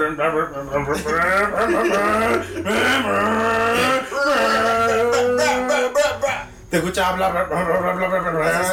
[6.70, 7.48] te escuchas hablar.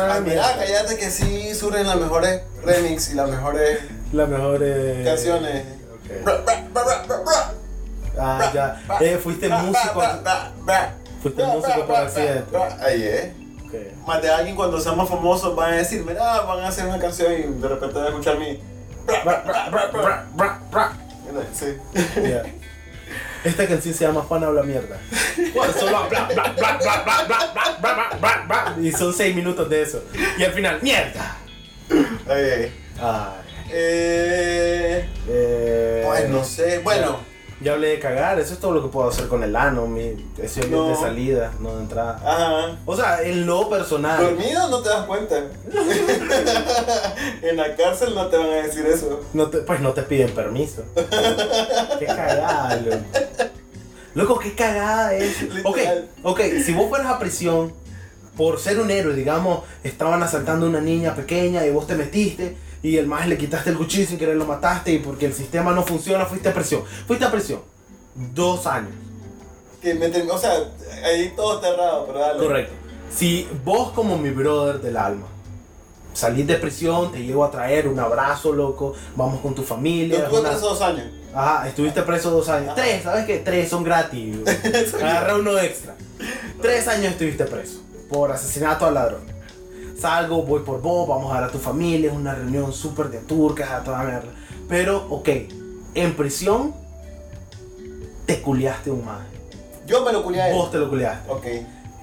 [0.10, 3.80] Ay, mira, cállate que sí surgen las mejores remix y las mejores.
[4.12, 5.06] Las mejores.
[5.06, 5.66] Canciones.
[8.18, 8.82] Ah, ya.
[9.00, 10.04] Eh, fuiste músico.
[11.22, 12.60] Fuiste músico para siempre.
[12.80, 13.41] Ahí, eh.
[13.72, 13.94] Okay.
[14.06, 17.32] Más de alguien cuando seamos famosos van a decir, mira, van a hacer una canción
[17.32, 18.60] y de repente van a escuchar mi...
[23.46, 24.98] Esta canción se llama Juan habla mierda.
[28.82, 30.04] Y son 6 minutos de eso.
[30.38, 31.38] Y al final, mierda.
[32.26, 32.74] Okay.
[33.00, 33.42] Ay.
[33.72, 35.10] Eh,
[36.06, 36.80] pues no sé.
[36.80, 37.31] Bueno.
[37.64, 40.02] Ya hablé de cagar, eso es todo lo que puedo hacer con el ano, mi,
[40.40, 42.20] eso es de salida, no de entrada.
[42.26, 42.78] ajá.
[42.88, 44.20] O sea, en lo personal.
[44.24, 45.36] Dormido no te das cuenta.
[47.42, 49.22] en la cárcel no te van a decir eso.
[49.34, 50.84] No te- pues no te piden permiso.
[52.00, 52.98] qué cagada, loco.
[54.14, 55.38] Loco, qué cagada es.
[55.64, 56.10] Ok, Literal.
[56.24, 57.74] ok, si vos fueras a prisión
[58.36, 62.58] por ser un héroe, digamos, estaban asaltando a una niña pequeña y vos te metiste
[62.84, 65.72] y el más le quitaste el cuchillo sin querer lo mataste y porque el sistema
[65.74, 66.84] no funciona fuiste a prisión.
[67.08, 67.62] Fuiste a prisión.
[68.16, 68.92] Dos años.
[69.82, 70.54] Que me o sea,
[71.04, 72.40] ahí todo cerrado, pero dale.
[72.40, 72.74] Correcto.
[73.14, 75.28] Si vos como mi brother del alma
[76.14, 80.18] salís de prisión, te llevo a traer un abrazo, loco, vamos con tu Yo familia.
[80.18, 81.06] es estuve una- preso dos años.
[81.34, 82.76] Ajá, estuviste preso dos años.
[82.76, 83.38] Tres, ¿sabes qué?
[83.40, 84.38] Tres son gratis.
[84.96, 85.96] Agarra uno extra.
[86.62, 89.22] Tres años estuviste preso por asesinato al ladrón.
[90.02, 93.20] Salgo, voy por vos, vamos a ver a tu familia, es una reunión súper de
[93.20, 94.32] turcas, a toda mierda.
[94.68, 95.30] Pero, ok,
[95.94, 96.74] en prisión
[98.26, 99.28] te culiaste un maje.
[99.86, 100.54] Yo me lo él.
[100.56, 101.30] Vos te lo culiaste.
[101.30, 101.46] Ok.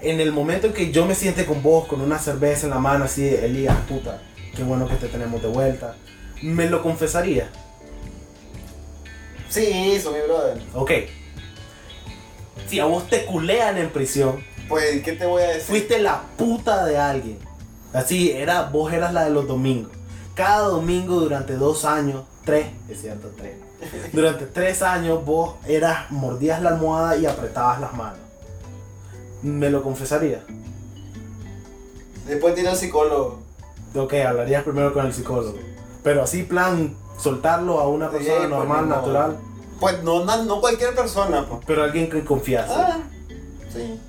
[0.01, 2.79] En el momento en que yo me siente con vos, con una cerveza en la
[2.79, 4.21] mano, así, Elías, puta,
[4.55, 5.95] qué bueno que te tenemos de vuelta,
[6.41, 7.49] me lo confesaría.
[9.49, 10.61] Sí, hizo mi brother.
[10.73, 10.91] Ok.
[12.67, 15.63] Si a vos te culean en prisión, Pues, ¿qué te voy a decir?
[15.63, 17.48] fuiste la puta de alguien.
[17.93, 19.91] Así, era, vos eras la de los domingos.
[20.35, 23.55] Cada domingo durante dos años, tres, es cierto, tres.
[24.13, 28.19] Durante tres años vos eras, mordías la almohada y apretabas las manos.
[29.41, 30.43] Me lo confesaría.
[32.27, 33.39] Después tiene al psicólogo.
[33.95, 35.57] Ok, hablarías primero con el psicólogo.
[36.03, 39.37] Pero así, plan, soltarlo a una persona pues, normal, natural.
[39.79, 41.61] Pues no, no, no cualquier persona, pues.
[41.65, 42.73] Pero alguien que confiase.
[42.75, 42.99] Ah,
[43.73, 43.99] sí.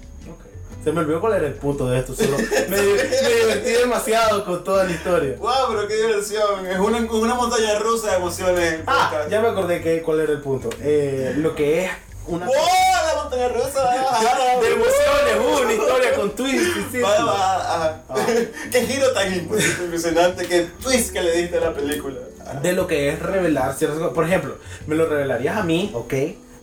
[0.83, 2.15] Se me olvidó cuál era el punto de esto.
[2.15, 2.39] Solo
[2.69, 5.37] me, me divertí demasiado con toda la historia.
[5.39, 6.67] Wow, pero qué diversión.
[6.67, 8.81] Es una, una montaña rusa de emociones.
[8.87, 10.71] Ah, ya me acordé que, cuál era el punto.
[10.81, 11.91] Eh, lo que es
[12.27, 12.47] una.
[12.47, 12.55] ¡Wow!
[12.55, 13.91] La montaña rusa.
[14.61, 17.01] De emociones, una historia con twist sí.
[17.01, 18.03] Va, va, ajá.
[18.09, 18.27] Ah.
[18.73, 22.17] Qué giro tan impresionante, qué twist que le diste a la película.
[22.63, 24.15] De lo que es revelar ciertas cosas.
[24.15, 26.15] Por ejemplo, me lo revelarías a mí, ok.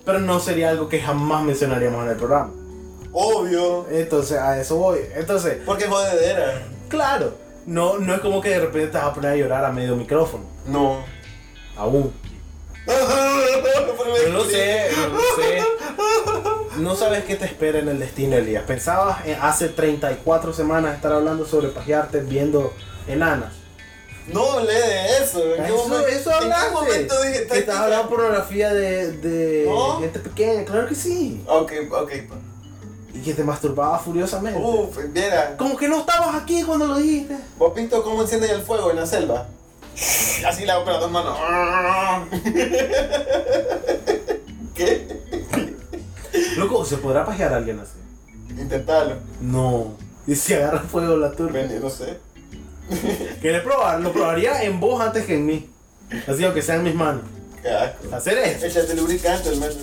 [0.06, 2.52] Pero no sería algo que jamás mencionaríamos en el programa.
[3.20, 3.88] Obvio.
[3.90, 5.00] Entonces, a eso voy.
[5.16, 6.62] Entonces, Porque es jodedera.
[6.88, 7.34] claro.
[7.66, 9.96] No, no es como que de repente te vas a poner a llorar a medio
[9.96, 10.44] micrófono.
[10.66, 11.04] No.
[11.76, 12.14] Aún.
[12.88, 15.64] No lo sé, no lo sé.
[16.78, 18.64] No sabes qué te espera en el destino, Elías.
[18.64, 22.74] Pensabas en- hace 34 semanas estar hablando sobre pajearte viendo
[23.08, 23.54] enanas.
[24.28, 25.44] No hablé de eso.
[25.56, 29.66] ¿En qué Eso, momento, eso ¿en qué momento dije que estás hablando pornografía de, de
[29.68, 30.00] ¿No?
[30.00, 31.44] gente pequeña, claro que sí.
[31.48, 32.12] Ok, ok.
[33.18, 34.60] Y que te masturbaba furiosamente.
[34.60, 35.58] Uf, viera.
[35.58, 37.36] Como que no estabas aquí cuando lo dijiste.
[37.58, 39.48] ¿Vos visto cómo encienden el fuego en la selva?
[40.46, 41.38] Así le hago con las dos manos.
[44.76, 45.08] ¿Qué?
[46.58, 47.94] Loco, ¿se podrá pajear a alguien así?
[48.62, 49.16] Intentarlo.
[49.42, 49.96] No.
[50.28, 51.54] Y si agarra fuego la turba.
[51.54, 52.20] Ven, no sé.
[53.42, 54.00] ¿Quieres probar?
[54.02, 55.70] Lo probaría en vos antes que en mí.
[56.28, 57.24] Así, aunque sea en mis manos.
[57.62, 58.16] Qué asco.
[58.16, 58.66] ¿Hacer eso?
[58.66, 59.78] Échate lubricante menos.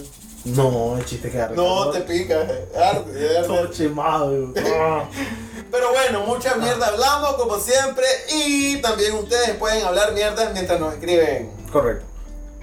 [0.44, 1.56] No, el chiste que arde.
[1.56, 2.40] No, te pica.
[2.40, 3.42] Arde, arde.
[3.46, 4.52] Todo chimado.
[4.78, 5.04] Ah.
[5.70, 8.04] Pero bueno, mucha mierda hablamos como siempre.
[8.30, 11.50] Y también ustedes pueden hablar mierda mientras nos escriben.
[11.72, 12.04] Correcto.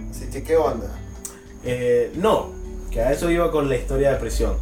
[0.10, 0.88] Así que, ¿qué onda?
[1.64, 2.52] Eh, no,
[2.92, 4.56] que a eso iba con la historia de prisión.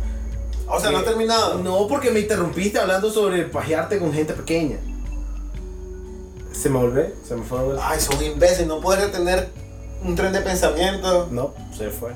[0.68, 1.56] O sea, no ha Eh, terminado.
[1.60, 4.78] No, porque me interrumpiste hablando sobre pajearte con gente pequeña.
[6.52, 7.08] ¿Se me volvió?
[7.28, 7.60] ¿Se me fue?
[7.82, 8.68] Ay, son imbéciles.
[8.68, 9.50] No puedes retener
[10.04, 11.28] un tren de pensamiento.
[11.32, 12.12] No, se fue.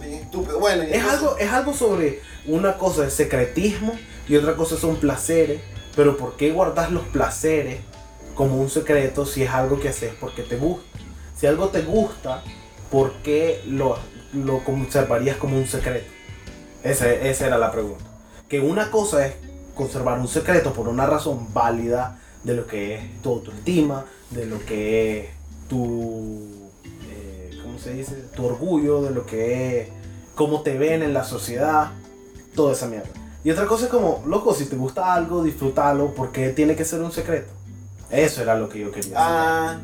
[0.00, 0.28] Bien.
[0.60, 3.92] Bueno, y Es entonces- algo, es algo sobre una cosa es secretismo
[4.28, 5.60] y otra cosa son placeres.
[5.94, 7.80] Pero ¿por qué guardas los placeres
[8.34, 10.84] como un secreto si es algo que haces porque te gusta?
[11.36, 12.42] Si algo te gusta,
[12.90, 13.98] ¿por qué lo,
[14.32, 16.06] lo conservarías como un secreto?
[16.82, 18.04] Esa, esa era la pregunta.
[18.48, 19.34] Que una cosa es
[19.74, 24.58] conservar un secreto por una razón válida de lo que es tu autoestima, de lo
[24.64, 25.26] que es
[25.68, 26.61] tu, eh, ¿cómo
[27.82, 28.14] se dice?
[28.34, 29.88] Tu orgullo, de lo que es
[30.34, 31.90] cómo te ven en la sociedad,
[32.54, 33.08] toda esa mierda.
[33.44, 37.02] Y otra cosa es como, loco, si te gusta algo, disfrútalo, porque tiene que ser
[37.02, 37.52] un secreto.
[38.10, 39.14] Eso era lo que yo quería.
[39.16, 39.78] Ah,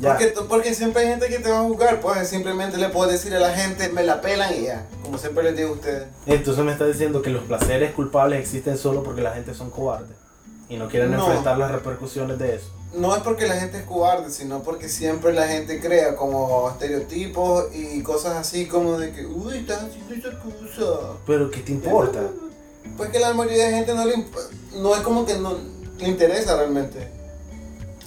[0.00, 0.10] Ya.
[0.16, 2.00] porque, porque siempre hay gente que te va a juzgar.
[2.00, 4.86] Pues simplemente le puedes decir a la gente, me la pelan y ya.
[5.02, 6.04] Como siempre les digo a ustedes.
[6.26, 10.16] Entonces me está diciendo que los placeres culpables existen solo porque la gente son cobardes
[10.68, 11.24] y no quieren No.
[11.24, 12.66] enfrentar las repercusiones de eso.
[12.96, 17.74] No es porque la gente es cobarde, sino porque siempre la gente crea como estereotipos
[17.74, 21.00] y cosas así como de que, uy, estás haciendo esa cosa.
[21.26, 22.20] Pero ¿qué te importa?
[22.96, 24.24] Pues que la mayoría de gente no le
[24.76, 25.56] no es como que no
[25.98, 27.08] le interesa realmente.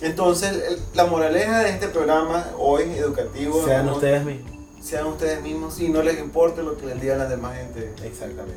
[0.01, 4.51] Entonces, el- la moraleja de este programa hoy educativo Sean no- ustedes mismos.
[4.81, 7.91] sean ustedes mismos y no les importe lo que les diga la demás gente.
[8.05, 8.55] Exactamente.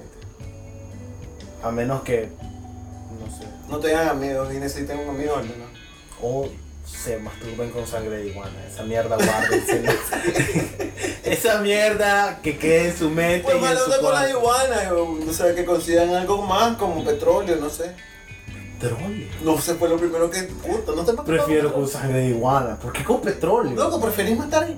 [1.63, 2.29] A menos que,
[3.19, 5.70] no sé, No tengan amigos y necesiten un amigo menos.
[6.23, 6.49] O
[6.85, 8.53] se masturben con sangre de iguana.
[8.69, 9.93] Esa mierda guárdensela.
[11.25, 14.39] Esa mierda que quede en su mente Pues y en malo su con las cuarto.
[14.39, 17.95] iguanas, o, sea, que consigan algo más como petróleo, no sé.
[18.81, 19.29] Petróleo.
[19.43, 20.43] No sé, fue lo primero que.
[20.43, 22.77] Puta, no te Prefiero con sangre de iguana.
[22.77, 23.75] ¿Por qué con petróleo?
[23.75, 24.69] Loco, preferís matar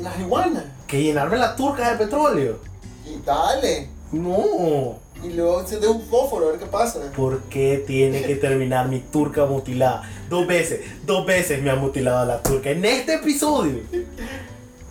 [0.00, 0.64] las iguanas.
[0.86, 2.58] Que llenarme la turca de petróleo.
[3.06, 3.88] Y dale.
[4.12, 4.98] No.
[5.22, 7.00] Y luego enciendes un fósforo a ver qué pasa.
[7.14, 10.02] ¿Por qué tiene que terminar mi turca mutilada?
[10.28, 13.80] Dos veces, dos veces me ha mutilado la turca en este episodio.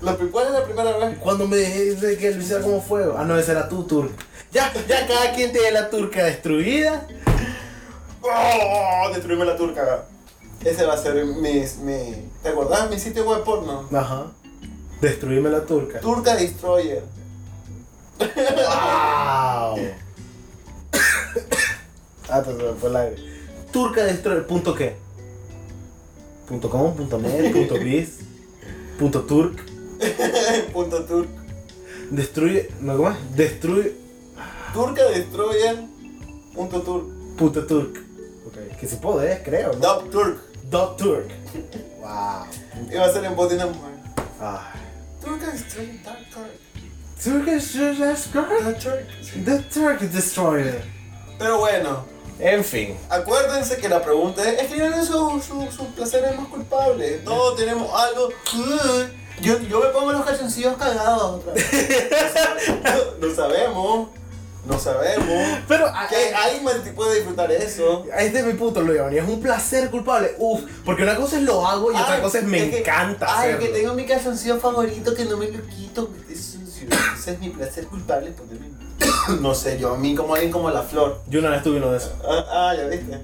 [0.02, 1.18] La, ¿Cuál es la primera vez?
[1.20, 3.16] Cuando me dijiste que lo hiciera como fuego.
[3.18, 4.24] Ah, no, esa era tu turca.
[4.52, 7.06] Ya, ya cada quien tiene la turca destruida.
[8.22, 9.10] ¡Oh!
[9.14, 10.06] Destruirme la turca.
[10.64, 12.30] Ese va a ser mi, mi...
[12.44, 12.90] ¿Te acordás?
[12.90, 13.88] Mi sitio web porno.
[13.94, 14.28] Ajá.
[15.02, 16.00] Destruirme la turca.
[16.00, 17.04] Turca Destroyer.
[18.20, 19.80] ¡Wow!
[22.32, 23.16] Ah, te se me fue el aire.
[23.72, 24.46] Turca Destroyer.
[24.48, 24.96] ¿Punto qué?
[26.48, 26.96] ¿Punto com?
[26.96, 27.52] ¿Punto net?
[27.54, 28.20] ¿Punto biz?
[28.98, 29.64] ¿Punto turk?
[30.74, 31.30] Punto turc.
[32.10, 32.70] Destruye.
[32.80, 33.36] ¿No cómo es?
[33.36, 33.94] Destruye.
[34.74, 35.86] Turca Destroyer.
[36.56, 37.06] Punto turc.
[37.38, 37.98] Punto turk.
[38.48, 38.78] Ok.
[38.80, 39.80] Que se puede, creo, ¿no?
[39.80, 40.40] Dub turc.
[40.70, 41.28] Dot turk.
[42.00, 42.08] Wow.
[42.08, 43.52] Va a ser en voz.
[44.40, 44.60] Ay.
[45.24, 46.04] Turca Destroyer.
[46.04, 46.70] Turk.
[47.24, 48.80] Turkish Destroyer.
[48.80, 49.06] Turk.
[49.46, 50.84] The Turkish Destroyer.
[51.38, 52.06] Pero bueno,
[52.40, 52.98] En fin.
[53.10, 57.24] acuérdense que la pregunta es, escriban sus su, placeres más culpables.
[57.26, 58.30] Todos tenemos algo.
[59.42, 61.66] Yo, yo me pongo los calzoncillos cagados otra vez.
[62.84, 64.10] No, no sabemos.
[64.66, 65.60] No sabemos.
[65.66, 68.04] Pero Que alguien más puede disfrutar eso.
[68.18, 68.92] Es mi punto, lo
[69.24, 70.36] Es un placer culpable.
[70.38, 73.52] Uf, porque una cosa es lo hago y otra cosa es me que- encanta Ay,
[73.52, 73.60] hacerlo.
[73.60, 76.10] que tengo mi calzoncillo favorito que no me lo quito.
[76.30, 76.58] es.
[77.18, 78.32] Ese es mi placer culpable.
[78.32, 78.79] ponerme-
[79.42, 81.22] No sé, yo a mí como alguien como la flor.
[81.28, 82.12] Yo una vez tuve uno de esos.
[82.24, 83.20] Ah, ah, ya viste.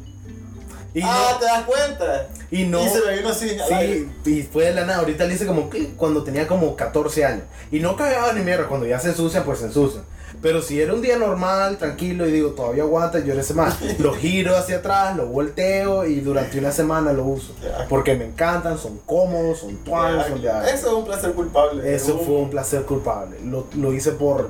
[0.93, 2.27] Y ah, no, ¿te das cuenta?
[2.51, 2.85] y no.
[2.85, 3.49] Y se me vino así.
[3.49, 4.99] Sí, y fue de la nada.
[4.99, 7.43] Ahorita le hice como que cuando tenía como 14 años.
[7.69, 8.67] Y no cagaba ni mierda.
[8.67, 10.01] Cuando ya se ensucia, pues se ensucia.
[10.41, 13.77] Pero si era un día normal, tranquilo, y digo, todavía aguanta, yo ese más.
[13.99, 17.53] Lo giro hacia atrás, lo volteo y durante una semana lo uso.
[17.89, 21.95] Porque me encantan, son cómodos, son tuanos, son de Eso es un placer culpable.
[21.95, 23.37] Eso fue un placer culpable.
[23.43, 24.49] Lo, lo hice por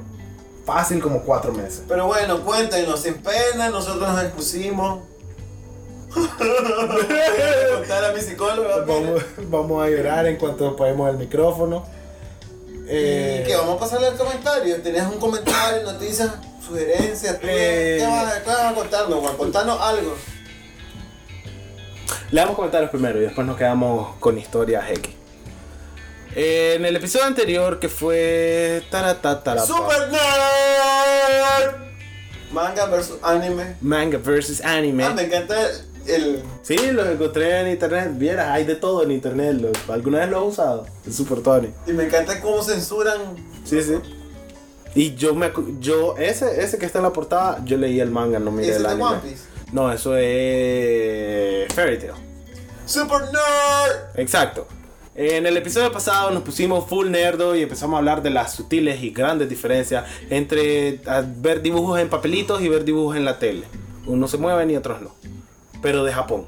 [0.66, 1.84] fácil como cuatro meses.
[1.88, 5.00] Pero bueno, cuéntenos, sin pena, nosotros nos expusimos.
[6.16, 8.78] a mi psicóloga.
[8.86, 11.86] Vamos, vamos a llorar en cuanto apaguemos el micrófono.
[12.88, 14.82] Eh, Y que vamos a pasarle al comentario.
[14.82, 16.32] Tenías un comentario, noticias,
[16.66, 17.40] sugerencias.
[17.40, 17.98] ¿tú Eh.
[18.00, 19.38] ¿Qué, vas, a- qué vas a contarnos, Juan?
[19.38, 20.16] Contanos algo.
[22.32, 25.14] Le damos comentarios primero y después nos quedamos con historias X.
[26.36, 31.76] En el episodio anterior que fue Taratatarapa, Super Nerd.
[32.52, 33.76] Manga versus anime.
[33.82, 35.04] Manga versus Anime.
[35.06, 35.56] Ah, me encanta
[36.08, 36.44] el.
[36.62, 38.10] Sí, los encontré en internet.
[38.14, 39.56] Vieras, hay de todo en internet.
[39.60, 40.86] lo- ¿Alguna vez lo has usado?
[41.08, 41.70] Es super Tony.
[41.88, 43.18] Y me encanta cómo censuran.
[43.66, 43.96] Sí, sí.
[44.94, 48.40] Y yo me yo ese ese que está en la portada, yo leí el manga,
[48.40, 49.06] no miré Ese el de anime.
[49.06, 49.44] One Piece.
[49.74, 52.12] No, eso es Fairy Tail.
[52.86, 54.12] Super Nerd.
[54.20, 54.68] Exacto.
[55.18, 59.02] En el episodio pasado nos pusimos full nerdo y empezamos a hablar de las sutiles
[59.02, 61.00] y grandes diferencias entre
[61.38, 63.64] ver dibujos en papelitos y ver dibujos en la tele.
[64.06, 65.16] Unos se mueven y otros no.
[65.82, 66.46] Pero de Japón.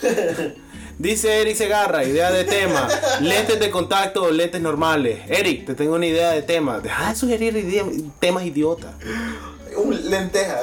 [0.98, 2.86] Dice Eric Segarra, idea de tema,
[3.20, 5.22] lentes de contacto o lentes normales.
[5.26, 6.78] Eric, te tengo una idea de tema.
[6.78, 7.84] Deja de sugerir idea-
[8.20, 8.92] temas idiotas.
[9.76, 10.60] Un lenteja.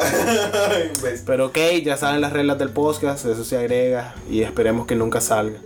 [1.25, 5.19] Pero ok, ya saben las reglas del podcast, eso se agrega y esperemos que nunca
[5.19, 5.59] salga.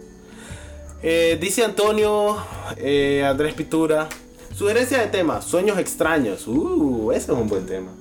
[1.08, 2.36] Eh, dice Antonio
[2.78, 4.10] eh, Andrés Pitura,
[4.58, 6.48] sugerencia de tema, sueños extraños.
[6.48, 7.92] Uh, ese es un buen tema.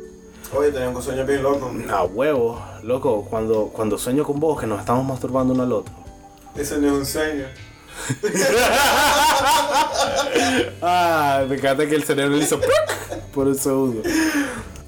[0.57, 1.71] Oye, tenemos un sueño bien loco.
[1.91, 5.93] A huevo, loco, cuando, cuando sueño con vos que nos estamos masturbando uno al otro.
[6.57, 7.45] Eso no es un sueño.
[10.81, 12.59] Ah, me encanta que el cerebro le hizo
[13.33, 14.03] por un segundo.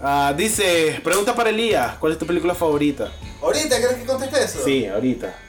[0.00, 3.10] Ah, dice, pregunta para Elías, ¿cuál es tu película favorita?
[3.42, 4.58] ¿Ahorita quieres que conteste eso?
[4.64, 5.45] Sí, ahorita.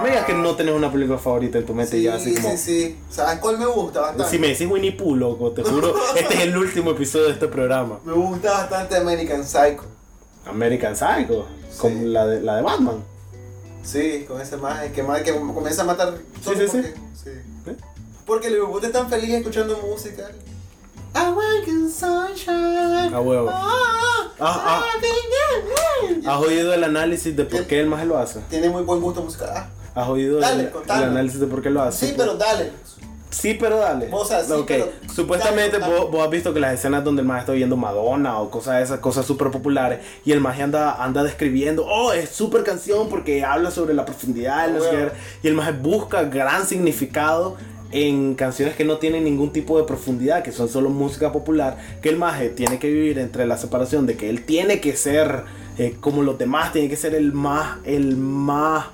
[0.00, 0.02] Ah.
[0.02, 2.34] No me digas que no tenés una película favorita en tu mente Sí, ya así
[2.34, 2.50] como...
[2.50, 2.98] sí, sí.
[3.10, 4.30] ¿Sabes cuál me gusta bastante?
[4.30, 7.48] Si me decís Winnie Pooh, loco, te juro, este es el último episodio de este
[7.48, 7.98] programa.
[8.04, 9.84] Me gusta bastante American Psycho.
[10.46, 11.46] American Psycho,
[11.78, 12.04] con Sí.
[12.06, 13.04] la de, la de Batman.
[13.82, 16.14] Sí, con ese maje que, maje que comienza a matar.
[16.42, 16.66] sí, sí.
[16.66, 17.30] porque, sí.
[17.66, 17.76] ¿Eh?
[18.26, 20.28] Porque el bebé está tan feliz escuchando música.
[21.14, 23.12] American Sunshine.
[23.14, 23.48] A huevo.
[23.50, 24.82] Ah, Ah, ah.
[25.00, 26.26] baby.
[26.26, 28.40] ¿Has oído el análisis de por qué el más lo hace?
[28.48, 29.50] Tiene muy buen gusto musical.
[29.54, 29.68] Ah,
[30.02, 32.06] ¿Has oído Dale, el, el análisis de por qué lo hace?
[32.08, 32.70] sí, pero dale.
[33.30, 34.08] Sí, pero dale.
[34.10, 34.64] O sea, sí, Ok.
[34.66, 35.94] pero- Supuestamente dale.
[36.00, 38.78] Vos, vos has visto que las escenas donde el más está oyendo Madonna o cosas
[38.78, 43.08] de esas, cosas súper populares, y el más anda, anda describiendo, oh, es súper canción
[43.08, 44.84] porque habla sobre la profundidad, Bueno.
[44.90, 45.10] qué",
[45.44, 47.56] y el más busca gran significado
[47.92, 52.08] en canciones que no tienen ningún tipo de profundidad, que son solo música popular, que
[52.08, 55.44] el maje tiene que vivir entre la separación de que él tiene que ser
[55.78, 58.86] eh, como los demás, tiene que ser el más, el más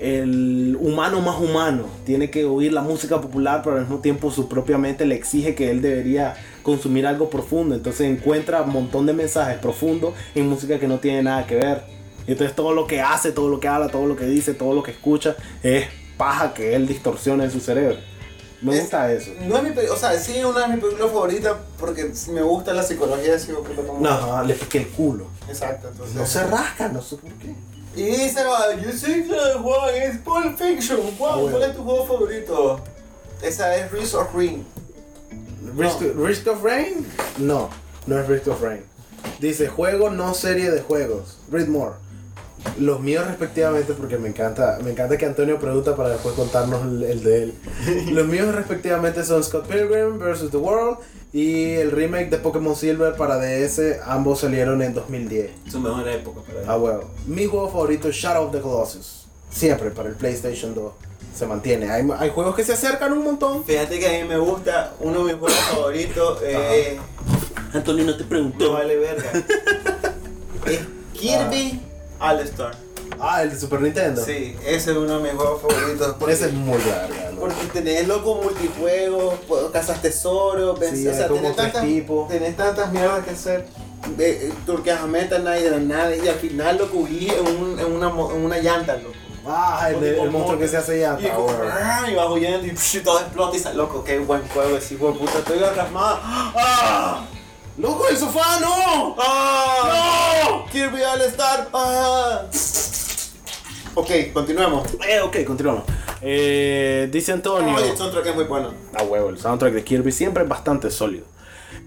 [0.00, 4.48] el humano más humano tiene que oír la música popular, pero al mismo tiempo su
[4.48, 7.74] propia mente le exige que él debería consumir algo profundo.
[7.74, 11.82] Entonces encuentra un montón de mensajes profundos en música que no tiene nada que ver.
[12.26, 14.74] Y entonces todo lo que hace, todo lo que habla, todo lo que dice, todo
[14.74, 15.86] lo que escucha es
[16.16, 17.96] paja que él distorsiona en su cerebro.
[18.62, 19.30] Me Es- gusta eso.
[19.48, 22.74] No es mi o sea, sí es una de mis películas favoritas porque me gusta
[22.74, 25.26] la psicología de como- No, le piqué el culo.
[25.48, 26.14] Exacto, entonces.
[26.14, 27.54] No se rasca, no sé por qué.
[27.96, 31.00] Y dice, va, yo sé que Juan es Pulp Fiction.
[31.18, 31.58] Juan, Ah, bueno.
[31.58, 32.80] ¿cuál es tu juego favorito?
[33.42, 34.62] Esa es Risk of Ring.
[35.76, 37.06] Risk, Risk of Rain?
[37.38, 37.68] No,
[38.06, 38.82] no es Risk of Rain.
[39.40, 41.38] Dice juego, no serie de juegos.
[41.50, 41.94] Read more.
[42.78, 47.02] Los míos respectivamente, porque me encanta, me encanta que Antonio pregunta para después contarnos el,
[47.04, 47.54] el de él.
[48.12, 50.50] Los míos respectivamente son Scott Pilgrim vs.
[50.50, 50.98] The World
[51.32, 53.80] y el remake de Pokémon Silver para DS.
[54.04, 55.50] Ambos salieron en 2010.
[55.70, 57.10] Su mejor época para Ah, huevo.
[57.26, 59.26] Mi juego favorito es Shadow of the Colossus.
[59.50, 60.92] Siempre para el PlayStation 2.
[61.34, 61.90] Se mantiene.
[61.90, 63.64] Hay, hay juegos que se acercan un montón.
[63.64, 66.98] Fíjate que a mí me gusta, uno de mis juegos favoritos eh,
[67.72, 68.72] Antonio no te no preguntó.
[68.72, 69.30] vale verga.
[70.66, 70.80] es
[71.14, 71.80] Kirby
[72.20, 72.74] All Star.
[73.18, 74.24] Ah, el de Super Nintendo.
[74.24, 76.14] Sí, ese es uno de mis juegos favoritos.
[76.18, 77.30] Porque, Ese es muy larga.
[77.32, 77.40] ¿no?
[77.40, 81.82] porque tenés loco multijuegos, puedo- cazas tesoros, Sí, o sea, tenés tantas,
[82.28, 83.66] tenés tantas mierdas que hacer.
[84.16, 87.46] De, eh, turqueas a Meta Knight de la nada y al final lo cubrí en,
[87.56, 89.14] un- en, una, en una llanta, loco.
[89.46, 91.18] Ah, el, de- el monstruo que se hace ya.
[91.20, 92.70] Y, "Ah", y vas huyendo y
[93.04, 96.20] todo explota y sale, loco, qué buen juego ese hijo de puta, estoy atrasmada.
[96.22, 97.24] ¡Ah!
[97.80, 99.16] ¡Loco, el sofá, no!
[99.18, 100.42] ¡Ah!
[100.44, 100.66] ¡No!
[100.66, 101.66] Kirby All Star.
[101.72, 102.42] ¡Ah!
[103.94, 104.86] Ok, continuemos.
[105.08, 105.84] Eh, ok, continuamos.
[106.20, 107.74] Eh, dice Antonio.
[107.74, 108.74] Oye, el soundtrack es muy bueno.
[108.94, 111.24] A huevo, el soundtrack de Kirby siempre es bastante sólido.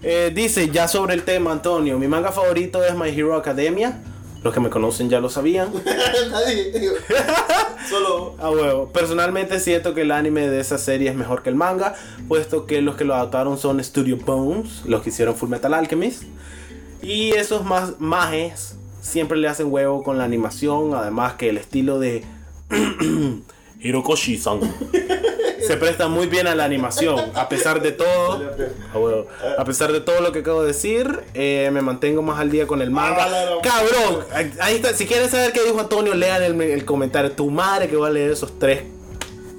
[0.02, 4.00] Eh, dice, ya sobre el tema, Antonio, mi manga favorito es My Hero Academia.
[4.44, 5.72] Los que me conocen ya lo sabían.
[6.30, 6.92] Nadie, digo,
[7.88, 8.34] solo.
[8.38, 8.90] A huevo.
[8.90, 11.94] Personalmente siento que el anime de esa serie es mejor que el manga,
[12.28, 16.24] puesto que los que lo adaptaron son Studio Bones, los que hicieron Full Metal Alchemist.
[17.00, 21.98] Y esos más majes siempre le hacen huevo con la animación, además que el estilo
[21.98, 22.22] de
[23.84, 24.60] Hirokoshi-san
[25.66, 28.40] se presta muy bien a la animación, a pesar de todo.
[29.58, 32.66] A pesar de todo lo que acabo de decir, eh, me mantengo más al día
[32.66, 33.26] con el manga.
[33.26, 33.58] Ah.
[33.62, 34.24] Cabrón,
[34.60, 34.92] ahí está.
[34.94, 37.32] Si quieren saber qué dijo Antonio, lean el, el comentario.
[37.32, 38.82] Tu madre que va a leer esos tres.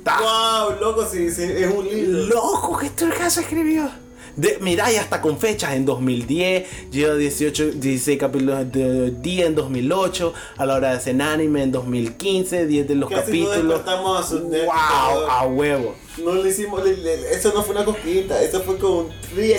[0.05, 2.25] Wow, loco, sí, sí, es un libro.
[2.27, 3.89] Loco, ¿qué se escribió?
[4.35, 9.55] De, mira, y hasta con fechas en 2010, lleva 18, 16 capítulos de día en
[9.55, 13.67] 2008, a la hora de hacer anime en 2015, 10 de los Casi no capítulos.
[13.69, 15.95] despertamos a su wow, a huevo.
[16.23, 19.09] No le hicimos, le- le- eso no fue una cosquillita, eso fue con un.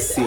[0.01, 0.23] Sí.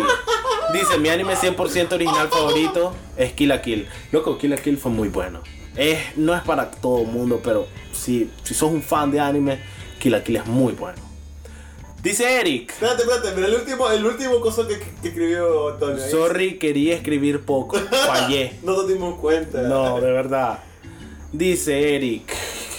[0.73, 3.87] Dice, mi anime 100% original favorito es Kill la Kill.
[4.11, 5.41] Loco, Kill la Kill fue muy bueno.
[5.75, 9.59] Es, no es para todo el mundo, pero si, si sos un fan de anime,
[9.99, 10.97] Kill la Kill es muy bueno.
[12.03, 12.71] Dice Eric.
[12.71, 16.09] Espérate, espérate, pero el último, el último cosa que, que escribió ahí.
[16.11, 17.77] Sorry, quería escribir poco.
[17.77, 18.53] Fallé.
[18.63, 19.61] No nos dimos cuenta.
[19.63, 20.59] No, de verdad.
[21.33, 22.33] Dice Eric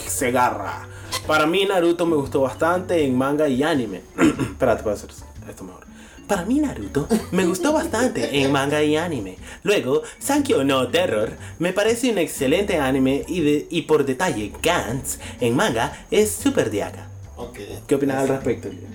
[0.08, 0.88] Segarra.
[1.26, 4.00] Para mí Naruto me gustó bastante en manga y anime.
[4.18, 5.10] Espérate, puedo hacer
[5.48, 5.84] esto mejor.
[6.26, 9.36] Para mí Naruto me gustó bastante en manga y anime.
[9.64, 15.18] Luego, Sankyo no Terror me parece un excelente anime y, de- y por detalle Gantz
[15.40, 17.08] en manga es super diaga.
[17.36, 17.58] Ok.
[17.86, 18.68] ¿Qué opinas al respecto?
[18.68, 18.90] Elías?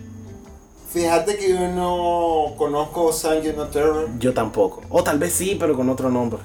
[0.95, 4.07] Fíjate que yo no conozco Sanji no Terror.
[4.17, 4.81] Yo tampoco.
[4.89, 6.39] O tal vez sí, pero con otro nombre.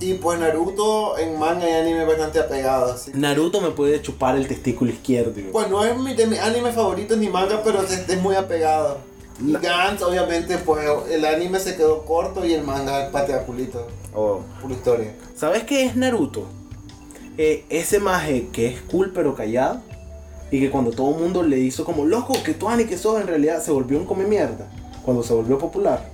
[0.00, 2.92] Y pues Naruto en manga y anime bastante apegado.
[2.92, 3.12] Así.
[3.14, 5.38] Naruto me puede chupar el testículo izquierdo.
[5.38, 5.52] yo.
[5.52, 8.98] Pues no es mi, de mis animes favoritos ni manga, pero es, es muy apegado.
[9.38, 13.86] Gantz, obviamente, pues el anime se quedó corto y el manga patea culito.
[14.12, 14.40] Oh.
[14.60, 15.14] Por historia.
[15.36, 16.46] ¿Sabes qué es Naruto?
[17.38, 19.82] Eh, ese maje que es cool pero callado.
[20.50, 23.20] Y que cuando todo el mundo le hizo como loco que tú Ani que sos
[23.20, 24.66] en realidad se volvió un come mierda.
[25.04, 26.08] Cuando se volvió popular.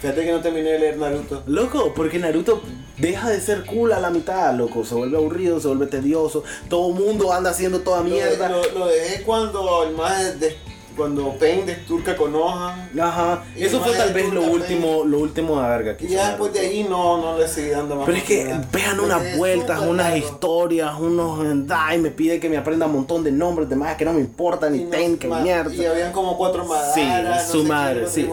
[0.00, 1.42] Fíjate que no terminé de leer Naruto.
[1.46, 2.62] Loco, porque Naruto
[2.98, 4.84] deja de ser cool a la mitad, loco.
[4.84, 6.44] Se vuelve aburrido, se vuelve tedioso.
[6.68, 8.48] Todo el mundo anda haciendo toda mierda.
[8.48, 10.56] Lo, lo- lo dejé cuando el más de,
[10.98, 12.88] cuando Pain desturca con hoja.
[13.00, 13.44] Ajá.
[13.56, 16.60] Eso fue tal vez lo último, lo último de verga que Y ya después de
[16.60, 18.04] ahí no, no le seguí dando más.
[18.04, 21.38] Pero es que vean unas vueltas, unas historias, unos.
[21.70, 24.20] Ay, me pide que me aprenda un montón de nombres de más que no me
[24.20, 25.72] importan, Y ten, que mierda.
[25.72, 27.46] Y habían como cuatro madaras.
[27.46, 28.28] Sí, su madre, sí.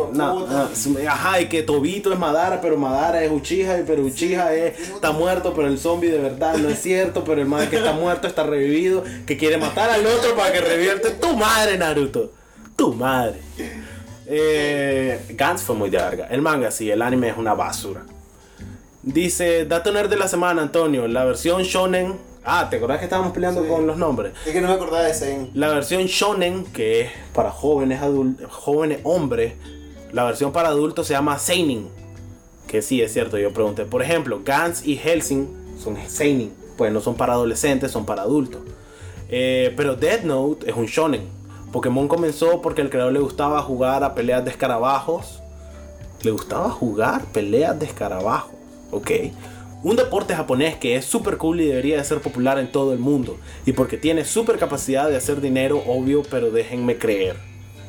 [1.07, 5.11] ajá, y que Tobito es Madara, pero Madara es Uchiha, y pero Uchiha es, está
[5.11, 8.27] muerto, pero el zombie de verdad no es cierto, pero el madre que está muerto
[8.27, 11.11] está revivido, que quiere matar al otro para que revierte.
[11.11, 12.31] Tu madre, Naruto.
[12.75, 13.39] Tu madre.
[14.27, 16.27] Eh, Gantz fue muy de larga.
[16.27, 18.03] El manga sí, el anime es una basura.
[19.03, 21.07] Dice, dato nerd de la semana, Antonio.
[21.07, 22.15] La versión shonen.
[22.43, 23.67] Ah, ¿te acordás que estábamos peleando Sí.
[23.69, 24.33] con los nombres?
[24.45, 25.49] Es que no me acordaba de ese.
[25.53, 29.53] La versión shonen, que es para jóvenes adultos, jóvenes hombres,
[30.11, 31.89] La versión para adultos se llama Seinen.
[32.67, 33.83] Que sí, es cierto, yo pregunté.
[33.83, 36.53] Por ejemplo, Gans y Helsing son Seinen.
[36.77, 38.61] Pues no son para adolescentes, son para adultos.
[39.29, 41.27] Eh, pero Death Note es un shonen.
[41.75, 45.41] Pokémon comenzó porque al creador le gustaba jugar a peleas de escarabajos.
[46.23, 48.53] Le gustaba jugar peleas de escarabajos.
[48.91, 49.11] Ok.
[49.83, 52.99] Un deporte japonés que es súper cool y debería de ser popular en todo el
[52.99, 53.35] mundo.
[53.65, 57.35] Y porque tiene súper capacidad de hacer dinero, obvio, pero déjenme creer.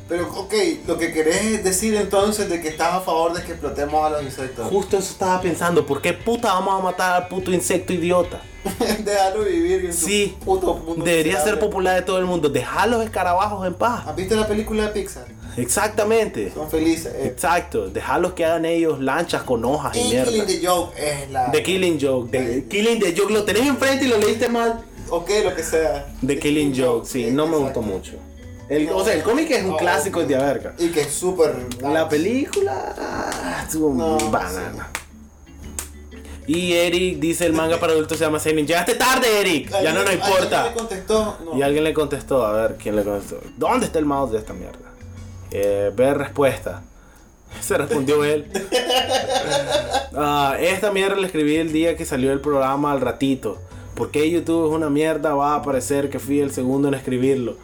[0.07, 0.53] Pero, ok,
[0.87, 4.23] lo que querés decir entonces de que estás a favor de que explotemos a los
[4.23, 4.67] insectos.
[4.69, 5.85] Justo eso estaba pensando.
[5.85, 8.41] ¿Por qué puta vamos a matar al puto insecto idiota?
[9.03, 12.49] Dejarlo vivir en su Sí, puto mundo debería ser popular de todo el mundo.
[12.49, 14.07] Dejar los escarabajos en paz.
[14.07, 15.25] ¿Has visto la película de Pixar?
[15.57, 16.51] Exactamente.
[16.53, 17.13] Son felices.
[17.15, 17.27] Eh.
[17.27, 17.89] Exacto.
[17.89, 20.31] Dejarlos que hagan ellos lanchas con hojas y Y mierda.
[20.31, 21.51] Killing the Joke es la.
[21.51, 22.31] The Killing Joke.
[22.31, 23.33] The Killing the Joke.
[23.33, 24.81] Lo tenés enfrente y lo leíste mal.
[25.09, 26.07] Ok, lo que sea.
[26.25, 27.07] The Killing Joke.
[27.07, 28.13] Sí, no me gustó mucho.
[28.69, 30.73] El, o sea, el cómic es un No, clásico de verga.
[30.77, 31.55] Y que es súper.
[31.81, 34.89] La película estuvo No, banana.
[36.47, 38.65] Y Eric dice el manga para adultos se llama Seinen.
[38.65, 39.69] Llegaste tarde, Eric.
[39.69, 40.63] Ya no nos ¿Alguien importa.
[40.69, 41.37] le contestó?
[41.55, 43.39] Y alguien le contestó, a ver quién le contestó.
[43.57, 44.79] ¿Dónde está el mouse de esta mierda?
[45.51, 46.83] Eh, ver respuesta.
[47.61, 48.49] Se respondió él.
[50.19, 53.59] Ah, esta mierda la escribí el día que salió el programa al ratito.
[53.93, 55.35] ¿Por qué YouTube es una mierda?
[55.35, 57.55] Va a aparecer que fui el segundo en escribirlo.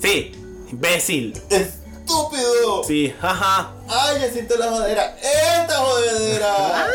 [0.00, 0.32] Sí,
[0.70, 1.40] imbécil.
[1.50, 2.82] Estúpido.
[2.84, 3.74] Sí, ajá.
[3.88, 5.16] Ay, ya siento la madera.
[5.18, 6.86] Esta jodedera.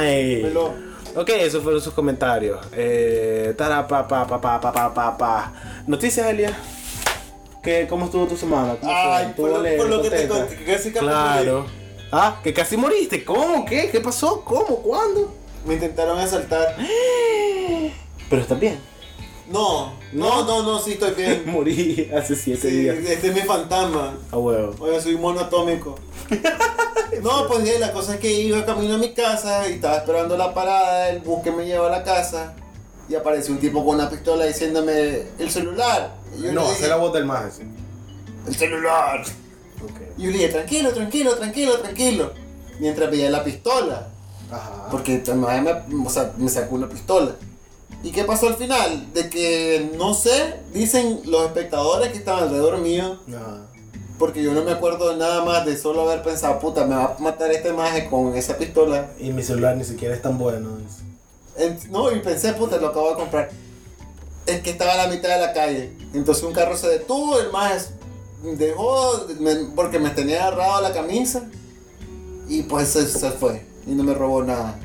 [0.00, 0.42] Ay.
[0.42, 0.74] Pelo.
[1.16, 2.58] Ok, esos fueron sus comentarios.
[2.72, 5.52] Eh, tara, pa, pa, pa, pa, pa, pa, pa,
[5.86, 6.56] Noticias, Elia.
[7.62, 8.76] ¿Qué, ¿Cómo estuvo tu semana?
[8.82, 11.66] Ay, por lo, por lo, que te conté, que casi Claro.
[12.10, 13.24] Ah, que casi moriste.
[13.24, 13.64] ¿Cómo?
[13.64, 13.90] ¿Qué?
[13.90, 14.42] ¿Qué pasó?
[14.44, 14.82] ¿Cómo?
[14.82, 15.34] ¿Cuándo?
[15.64, 16.76] Me intentaron asaltar.
[18.30, 18.78] Pero estás bien.
[19.48, 21.42] No, no, no, no, sí estoy bien.
[21.46, 22.96] Morí hace siete Sí, días.
[22.98, 24.14] este es mi fantasma.
[24.30, 24.74] A huevo.
[24.78, 25.96] Oye, soy mono atómico.
[27.22, 30.36] No, pues bien, la cosa es que iba camino a mi casa y estaba esperando
[30.36, 32.54] la parada, el bus que me lleva a la casa.
[33.08, 36.16] Y apareció un tipo con una pistola diciéndome el celular.
[36.36, 37.60] Y yo le No, dije, es la voz del más.
[38.48, 39.22] el celular.
[40.18, 42.32] Y yo le dije, tranquilo, tranquilo, tranquilo, tranquilo.
[42.80, 44.08] Mientras veía la pistola.
[44.50, 44.88] Ajá.
[44.90, 47.36] Porque el maje me, o sea, me sacó una pistola.
[48.04, 49.12] ¿Y qué pasó al final?
[49.14, 53.18] De que, no sé, dicen los espectadores que estaban alrededor mío.
[53.28, 53.62] Ajá.
[54.18, 57.16] Porque yo no me acuerdo de nada más de solo haber pensado, puta, me va
[57.18, 59.10] a matar este maje con esa pistola.
[59.18, 60.78] Y mi celular ni siquiera es tan bueno.
[61.90, 63.50] no, y pensé, puta, lo acabo de comprar.
[64.46, 65.96] Es que estaba a la mitad de la calle.
[66.12, 67.78] Entonces un carro se detuvo, el maje
[68.42, 71.42] dejó, me- porque me tenía agarrado la camisa.
[72.48, 73.64] Y pues se, se fue.
[73.86, 74.78] Y no me robó nada.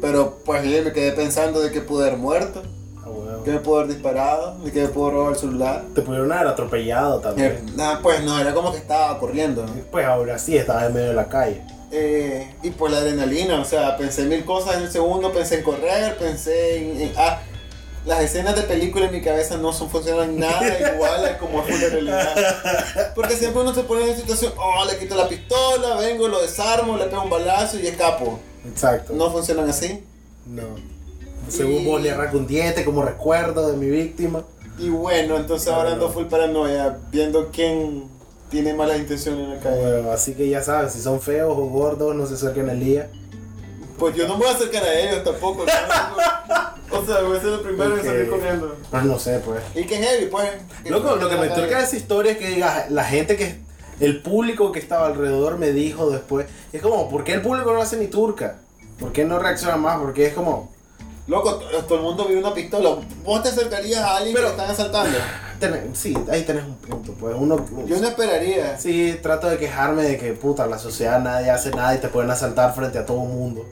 [0.00, 2.62] Pero pues yo me quedé pensando de que pude haber muerto,
[3.04, 3.42] A huevo.
[3.44, 5.84] que me pudo haber disparado, de que me pudo robar el celular.
[5.94, 7.76] Te pudieron haber atropellado Eh, también.
[7.76, 9.64] Nada, pues no, era como que estaba corriendo.
[9.64, 9.72] ¿no?
[9.90, 11.62] Pues ahora sí, estabas en medio de la calle.
[11.92, 15.62] Eh, y pues la adrenalina, o sea, pensé mil cosas en el segundo, pensé en
[15.64, 17.00] correr, pensé en...
[17.00, 17.38] en- ah,
[18.04, 20.62] las escenas de película en mi cabeza no son, funcionan nada
[20.94, 23.12] igual como es la realidad.
[23.16, 26.40] Porque siempre uno se pone en una situación, oh, le quito la pistola, vengo, lo
[26.40, 28.38] desarmo, le pego un balazo y escapo.
[28.68, 29.12] Exacto.
[29.14, 30.02] No funcionan así.
[30.46, 30.62] No.
[31.48, 34.42] Según Y- vos le arranco un diente como recuerdo de mi víctima.
[34.78, 38.04] Y bueno, entonces ahora ando full paranoia, viendo quién
[38.50, 39.80] tiene malas intenciones en la calle.
[39.80, 43.08] Bueno, así que ya saben, si son feos o gordos, no se acerquen al día.
[43.98, 45.64] Pues yo no me voy a acercar a ellos tampoco.
[45.64, 45.72] ¿no?
[47.00, 48.00] o sea, voy a ser el primero Ok.
[48.00, 48.76] en salir corriendo.
[48.90, 49.60] Pues no sé, pues.
[49.74, 50.50] Y que heavy, pues.
[50.84, 53.64] Loco, lo que me toca de esa historia es que diga, la gente que.
[54.00, 56.46] El público que estaba alrededor me dijo después.
[56.72, 58.58] Es como, ¿por qué el público no hace ni turca?
[58.98, 59.98] ¿Por qué no reacciona más?
[59.98, 60.74] Porque es como.
[61.26, 62.98] Loco, to- todo el mundo vio una pistola.
[63.24, 65.18] ¿Vos te acercarías a alguien Pero- que están asaltando?
[65.58, 67.14] ten- sí, ahí tenés un punto.
[67.18, 67.64] Pues uno.
[67.86, 68.78] Yo no esperaría.
[68.78, 72.30] Sí, trato de quejarme de que, puta, la sociedad nadie hace nada y te pueden
[72.30, 73.64] asaltar frente a todo el mundo.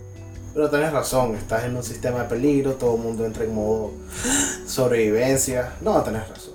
[0.52, 3.90] Pero tenés razón, estás en un sistema de peligro, todo el mundo entra en modo
[4.66, 5.72] sobrevivencia.
[5.80, 6.53] No, tenés razón,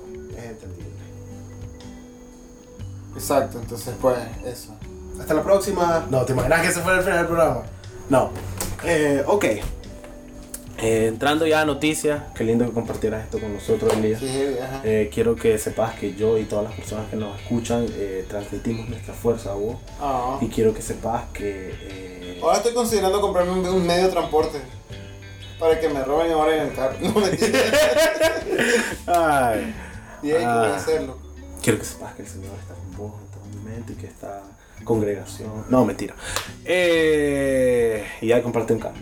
[3.20, 4.74] Exacto, entonces pues eso.
[5.20, 6.08] Hasta la próxima.
[6.10, 7.62] No, ¿te imaginas que ese fue el final del programa?
[8.10, 8.32] No.
[8.86, 9.46] Eh, ok.
[10.82, 14.22] Eh, entrando ya a noticias, qué lindo que compartieras esto con nosotros, Elías.
[14.22, 14.56] Sí.
[14.86, 18.88] Eh, quiero que sepas que yo y todas las personas que nos escuchan eh, transmitimos
[18.88, 19.76] nuestra fuerza a vos.
[20.00, 20.38] Ah.
[20.40, 21.74] Y quiero que sepas que...
[21.82, 24.60] eh, Ahora estoy considerando comprarme un, un medio de transporte.
[25.60, 26.96] Para que me roben ahora en el carro.
[27.02, 27.28] No me
[29.08, 29.76] ay,
[30.24, 30.76] Y hay que Ah.
[30.78, 31.18] hacerlo.
[31.62, 32.74] quiero que sepas que el Señor está
[33.88, 34.42] y que esta
[34.84, 35.66] congregación...
[35.70, 36.16] No, mentira.
[36.66, 38.96] Eh, y ya comparte un carro.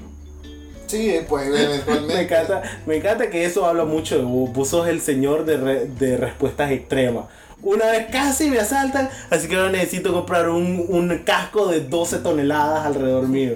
[0.87, 2.13] Sí, pues eventualmente.
[2.15, 4.51] Me encanta, me encanta que eso habla mucho de vos.
[4.53, 7.25] Vos sos el señor de, re- de respuestas extremas.
[7.61, 12.19] Una vez casi me asaltan, así que ahora necesito comprar un, un casco de 12
[12.19, 13.55] toneladas alrededor mío.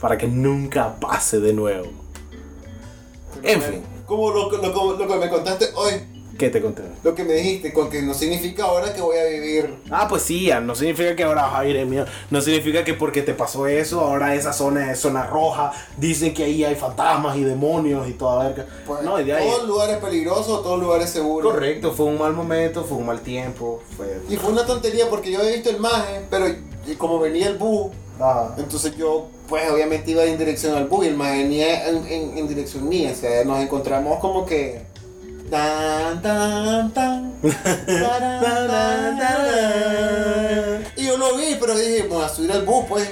[0.00, 1.88] Para que nunca pase de nuevo.
[3.42, 3.82] En fin.
[4.06, 5.92] Como lo, lo, lo que me contaste hoy,
[6.38, 6.82] ¿Qué te conté?
[7.02, 9.74] lo que me dijiste, con que no significa ahora que voy a vivir.
[9.90, 12.06] Ah, pues sí, no significa que ahora vas a ir miedo.
[12.30, 15.72] No significa que porque te pasó eso, ahora esa zona es zona roja.
[15.96, 18.66] Dicen que ahí hay fantasmas y demonios y toda verga.
[18.86, 19.48] Pues, no, de ahí.
[19.50, 21.50] Todo lugar es peligroso, todo lugar es seguro.
[21.50, 23.82] Correcto, fue un mal momento, fue un mal tiempo.
[23.96, 24.20] Fue.
[24.28, 26.46] Y fue una tontería porque yo había visto el maje, pero
[26.98, 27.88] como venía el bus,
[28.56, 32.38] entonces yo, pues obviamente iba en dirección al bus y el maje venía en, en-
[32.38, 33.12] en dirección mía.
[33.12, 34.82] O sea, nos encontramos como que.
[35.50, 37.32] Tan, tan, tan.
[40.96, 43.10] Y yo lo vi, pero dije, voy a subir al bus, pues.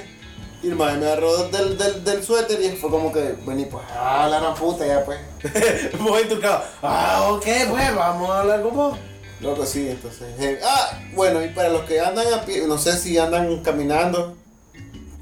[0.63, 3.83] Y el maje me agarró del, del, del suéter y fue como que, vení, pues,
[3.95, 5.19] ah, la gran puta, ya, pues.
[5.99, 6.63] Vos en tu carro.
[6.81, 8.97] Ah, ok, pues vamos a hablar con vos.
[9.39, 10.27] Loco, sí, entonces.
[10.39, 14.35] eh, ah, bueno, y para los que andan a pie, no sé si andan caminando,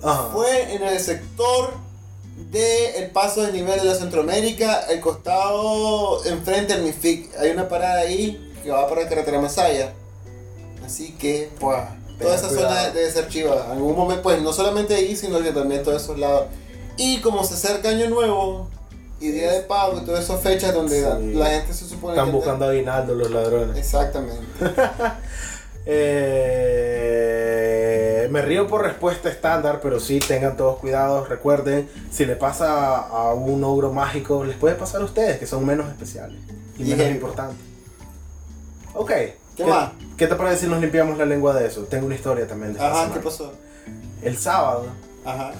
[0.01, 0.29] Ajá.
[0.31, 1.73] fue en el sector
[2.35, 7.37] del paso de nivel de la Centroamérica, el costado enfrente del MIFIC.
[7.39, 9.93] Hay una parada ahí que va para la carretera Masaya.
[10.85, 11.77] Así que, pues,
[12.19, 12.69] toda esa cuidado.
[12.69, 13.65] zona debe ser chiva.
[13.67, 16.47] En algún momento, pues, no solamente ahí, sino que también todos esos lados.
[16.97, 18.69] Y como se acerca Año Nuevo
[19.19, 21.33] y Día de Pago y todas esas fechas donde Sí.
[21.37, 22.35] la gente se supone Están que.
[22.35, 23.77] buscando aguinaldo los ladrones.
[23.77, 24.43] Exactamente.
[26.97, 31.29] Eh, me río por respuesta estándar, pero sí tengan todos cuidados.
[31.29, 35.65] Recuerden, si le pasa a un ogro mágico, les puede pasar a ustedes, que son
[35.65, 36.39] menos especiales
[36.77, 37.57] y Y menos importantes.
[38.93, 39.11] Ok.
[39.55, 39.91] ¿Qué más?
[40.17, 41.83] ¿Qué te parece si nos limpiamos la lengua de eso?
[41.83, 43.13] Tengo una historia también de esta Ajá, semana.
[43.15, 43.53] ¿qué pasó?
[44.21, 44.85] El sábado,
[45.23, 45.51] Ajá,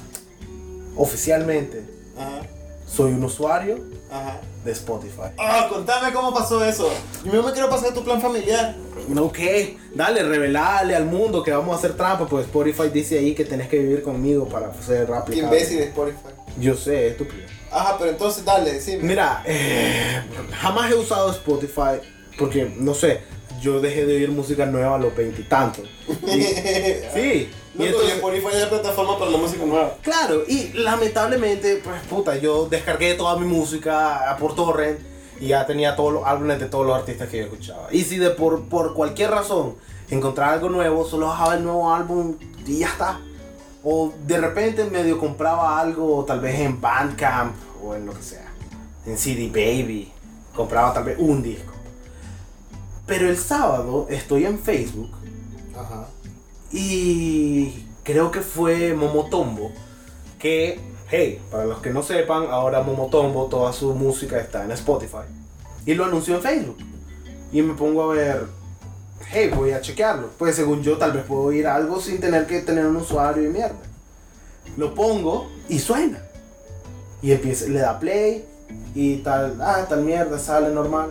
[0.97, 1.84] oficialmente,
[2.17, 2.41] ajá,
[2.88, 3.80] soy un usuario
[4.12, 4.39] ajá.
[4.64, 5.30] de Spotify.
[5.38, 6.89] Ah, contame cómo pasó eso.
[7.24, 8.76] Yo me quiero pasar tu plan familiar.
[9.20, 9.38] Ok,
[9.93, 13.68] dale, revelale al mundo que vamos a hacer trampa, pues Spotify dice ahí que tenés
[13.68, 15.38] que vivir conmigo para ser Qué aplicable.
[15.58, 16.18] imbécil de Spotify.
[16.60, 17.43] Yo sé, estúpido.
[17.72, 19.03] Ajá, pero entonces dale, decime.
[19.03, 20.22] Mira, eh,
[20.60, 21.99] jamás he usado Spotify
[22.39, 23.22] porque, no sé,
[23.62, 25.88] yo dejé de oír música nueva a los veintitantos.
[27.14, 29.97] Sí, y y entonces, Spotify es la plataforma para la música nueva.
[30.01, 34.99] claro, y lamentablemente, pues puta, yo descargué toda mi música por torrent
[35.39, 37.88] y ya tenía todos los álbumes de todos los artistas que yo escuchaba.
[37.91, 39.76] Y si de por, por cualquier razón
[40.09, 43.19] encontraba algo nuevo, solo bajaba el nuevo álbum y ya está.
[43.84, 48.51] O de repente medio compraba algo tal vez en Bandcamp o en lo que sea.
[49.05, 50.11] En CD Baby.
[50.55, 51.73] Compraba tal vez un disco.
[53.05, 55.11] Pero el sábado estoy en Facebook
[55.78, 56.07] Ajá.
[56.78, 59.71] Y creo que fue Momotombo
[60.38, 60.78] que,
[61.09, 65.23] hey, para los que no sepan, ahora Momotombo, toda su música está en Spotify.
[65.86, 66.78] Y lo anunció en Facebook.
[67.53, 68.47] Y me pongo a ver,
[69.32, 70.32] hey, voy a chequearlo.
[70.38, 73.47] Pues según yo tal vez puedo oír algo sin tener que tener un usuario y
[73.47, 73.80] mierda.
[74.76, 76.21] Lo pongo y suena.
[77.21, 78.43] Y empieza, le da play
[78.93, 81.09] y tal, ah, tal mierda, sale normal.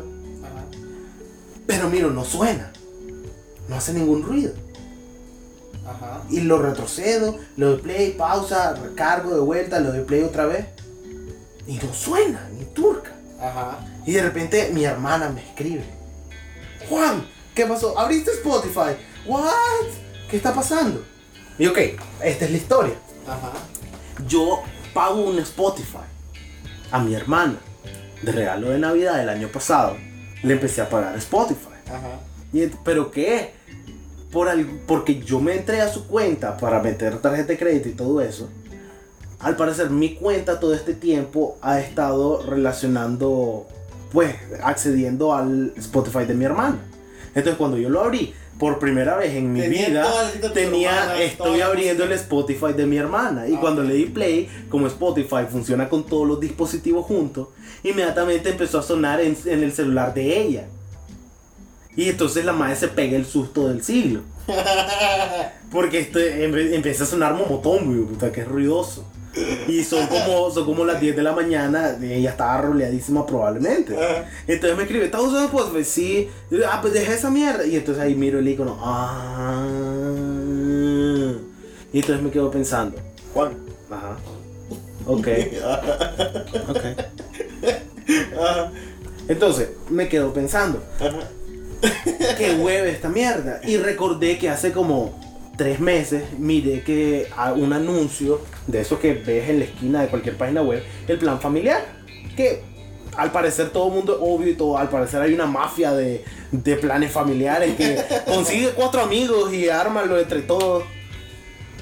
[1.67, 2.71] Pero miro, no suena.
[3.67, 4.53] No hace ningún ruido.
[5.87, 6.23] Ajá.
[6.31, 10.67] y lo retrocedo, le doy play, pausa, recargo de vuelta, le doy play otra vez
[11.67, 13.13] y no suena, ni turca.
[13.41, 13.79] Ajá.
[14.07, 15.85] Y de repente mi hermana me escribe,
[16.89, 17.99] Juan, ¿qué pasó?
[17.99, 18.97] ¿Abriste Spotify?
[19.27, 19.45] ¿What?
[20.31, 21.05] ¿Qué está pasando?
[21.59, 21.79] Y ok,
[22.23, 22.95] esta es la historia.
[23.27, 23.53] Ajá.
[24.27, 24.63] Yo
[24.93, 25.99] pago un Spotify
[26.91, 27.57] a mi hermana
[28.23, 29.97] de regalo de Navidad del año pasado.
[30.43, 31.69] Le empecé a pagar Spotify.
[31.87, 32.21] Ajá.
[32.53, 33.55] Y ¿Pero qué?
[34.35, 37.93] Por al- porque yo me entré a su cuenta para meter tarjeta de crédito y
[37.93, 38.51] todo eso.
[39.39, 43.67] Al parecer mi cuenta todo este tiempo ha estado relacionando,
[44.13, 46.79] pues, accediendo al Spotify de mi hermana.
[47.29, 50.07] Entonces cuando yo lo abrí por primera vez en mi Tenía vida,
[50.53, 52.13] tenía, hermana, estoy abriendo el.
[52.13, 53.49] Spotify de mi hermana.
[53.49, 53.89] Y Ah, cuando ok.
[53.89, 57.49] le di play, como Spotify funciona con todos los dispositivos juntos,
[57.83, 60.67] inmediatamente empezó a sonar en, en el celular de ella.
[61.97, 64.21] Y entonces la madre se pega el susto del siglo.
[65.71, 67.35] Porque esto empe- empieza a sonar
[67.89, 69.05] hijo de puta, que es ruidoso.
[69.67, 73.97] Y son como, son como las 10 de la mañana, ella estaba roleadísima probablemente.
[74.47, 75.85] Entonces me escribe, ¿estás usando Spotify?
[75.85, 76.29] Sí.
[76.71, 77.67] Ah, pues deja esa mierda.
[77.67, 78.79] Y entonces ahí miro el icono.
[78.81, 79.67] Ah.
[81.93, 82.97] Y entonces me quedo pensando,
[83.33, 83.55] Juan.
[83.91, 84.17] ajá.
[85.07, 85.29] Ok.
[86.69, 86.85] Ok.
[89.29, 91.29] Entonces, me quedo pensando, Ajá.
[92.39, 93.61] qué hueve esta mierda.
[93.65, 95.19] Y recordé que hace como
[95.57, 100.09] tres meses miré que a un anuncio de esos que ves en la esquina de
[100.09, 101.85] cualquier página web, el plan familiar.
[102.37, 102.63] Que
[103.17, 106.25] al parecer todo el mundo es obvio y todo, al parecer hay una mafia de,
[106.51, 110.85] de planes familiares que consigue cuatro amigos y ármalo entre todos.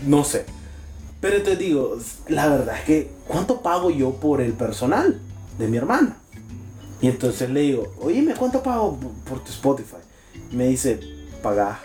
[0.06, 0.44] No sé.
[1.20, 1.98] Pero te digo,
[2.28, 5.20] la verdad es que, ¿cuánto pago yo por el personal
[5.56, 6.16] de mi hermana?
[7.02, 8.96] Y entonces le digo, oye, ¿cuánto pago
[9.28, 9.96] por tu Spotify?
[10.52, 11.00] Me dice,
[11.42, 11.78] pagas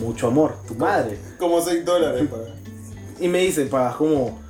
[0.00, 1.18] mucho amor, tu madre.
[1.38, 2.44] Como 6 dólares para.
[3.20, 4.40] Y me dice, pagas como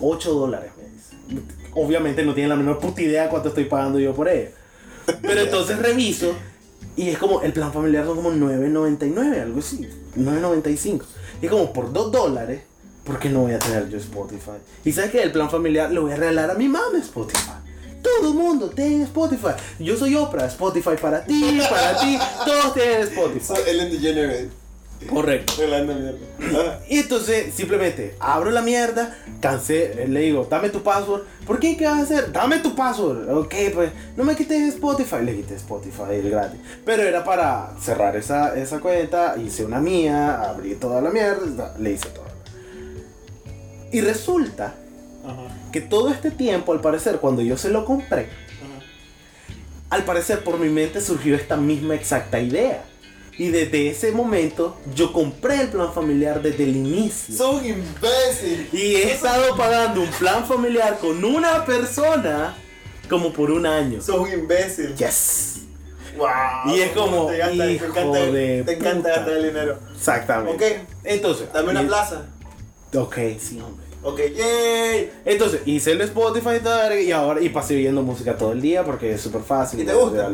[0.00, 1.44] 8 dólares, me dice.
[1.74, 4.50] Obviamente no tiene la menor puta idea cuánto estoy pagando yo por ella.
[5.20, 6.34] Pero entonces reviso
[6.96, 9.86] y es como, el plan familiar son como 9.99, algo así.
[10.16, 11.02] 9.95.
[11.42, 12.62] Y es como, por 2 dólares,
[13.04, 14.58] ¿por qué no voy a tener yo Spotify?
[14.84, 17.65] Y sabes que el plan familiar lo voy a regalar a mi mamá Spotify.
[18.06, 19.54] Todo el mundo tiene Spotify.
[19.80, 23.44] Yo soy Oprah, Spotify para ti, para ti, todos tienen Spotify.
[23.44, 24.48] Soy Ellen DeGeneres.
[25.08, 25.52] Correcto.
[26.38, 31.22] Ah, Y entonces simplemente abro la mierda, cansé, le digo, dame tu password.
[31.46, 31.76] ¿Por qué?
[31.76, 32.32] ¿Qué vas a hacer?
[32.32, 33.28] Dame tu password.
[33.36, 35.16] Ok, pues no me quites Spotify.
[35.22, 36.60] Le quité Spotify, el gratis.
[36.84, 41.92] Pero era para cerrar esa, esa cuenta, hice una mía, abrí toda la mierda, le
[41.92, 42.24] hice todo.
[43.92, 44.74] Y resulta.
[45.72, 48.28] Que todo este tiempo, al parecer, cuando yo se lo compré,
[49.90, 52.84] al parecer por mi mente surgió esta misma exacta idea.
[53.38, 57.36] Y desde ese momento yo compré el plan familiar desde el inicio.
[57.36, 58.68] Sos un imbécil.
[58.72, 62.56] Y he estado pagando un plan familiar con una persona
[63.10, 64.00] como por un año.
[64.00, 64.94] Sos un imbécil.
[64.96, 65.52] Yes.
[66.16, 66.74] Wow.
[66.74, 69.78] Y es como, te, gasta- te hijo encanta, de te encanta gastar el dinero.
[69.94, 70.80] Exactamente.
[70.80, 71.48] Ok, Entonces.
[71.52, 72.24] dame una plaza.
[72.94, 73.84] Ok, sí, hombre.
[74.06, 75.10] Ok, yay.
[75.24, 76.60] Entonces, hice el Spotify
[77.04, 79.80] y ahora y pasé oyendo música todo el día porque es súper fácil.
[79.80, 80.30] ¿Y te gusta?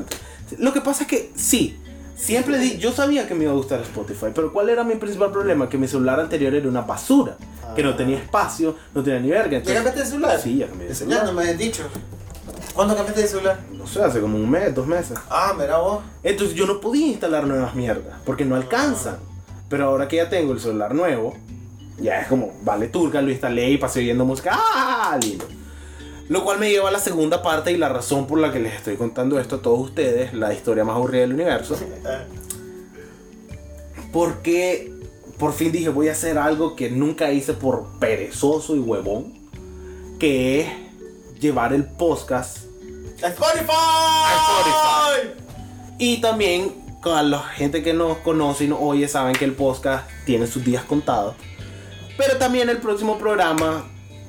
[0.59, 1.79] Lo que pasa es que sí.
[2.15, 5.33] Siempre di, yo sabía que me iba a gustar Spotify, pero ¿cuál era mi principal
[5.33, 5.71] problema?
[5.71, 7.39] Que mi celular anterior era una basura,
[7.75, 9.51] que no tenía espacio, no tenía ni verga.
[9.53, 10.39] ¿Ya entonces- cambiaste de celular?
[10.41, 11.21] Sí, ya cambié de celular.
[11.23, 11.83] Enseñando, me has dicho.
[12.75, 13.61] ¿Cuándo cambiaste de celular?
[13.73, 15.19] No sé, hace como un mes, dos meses.
[15.31, 16.05] Ah, mira vos.
[16.23, 19.17] Entonces yo no podía instalar nuevas mierdas, porque no alcanzan.
[19.71, 21.35] Pero ahora que ya tengo el celular nuevo,
[22.03, 24.51] ya es como, vale, turca, lo instalé y pasé oyendo música.
[24.55, 25.19] ¡Ah!
[25.21, 25.47] Lindo.
[26.29, 28.75] Lo cual me lleva a la segunda parte y la razón por la que les
[28.75, 31.77] estoy contando esto a todos ustedes, la historia más aburrida del universo.
[34.13, 34.93] Porque
[35.39, 39.35] por fin dije, voy a hacer algo que nunca hice por perezoso y huevón,
[40.19, 40.69] que es
[41.41, 42.59] llevar el podcast
[43.23, 43.73] ¡Spotify!
[44.37, 45.45] Spotify.
[45.99, 50.09] Y también con la gente que nos conoce y nos oye saben que el podcast
[50.25, 51.35] tiene sus días contados.
[52.27, 53.85] Pero también el próximo programa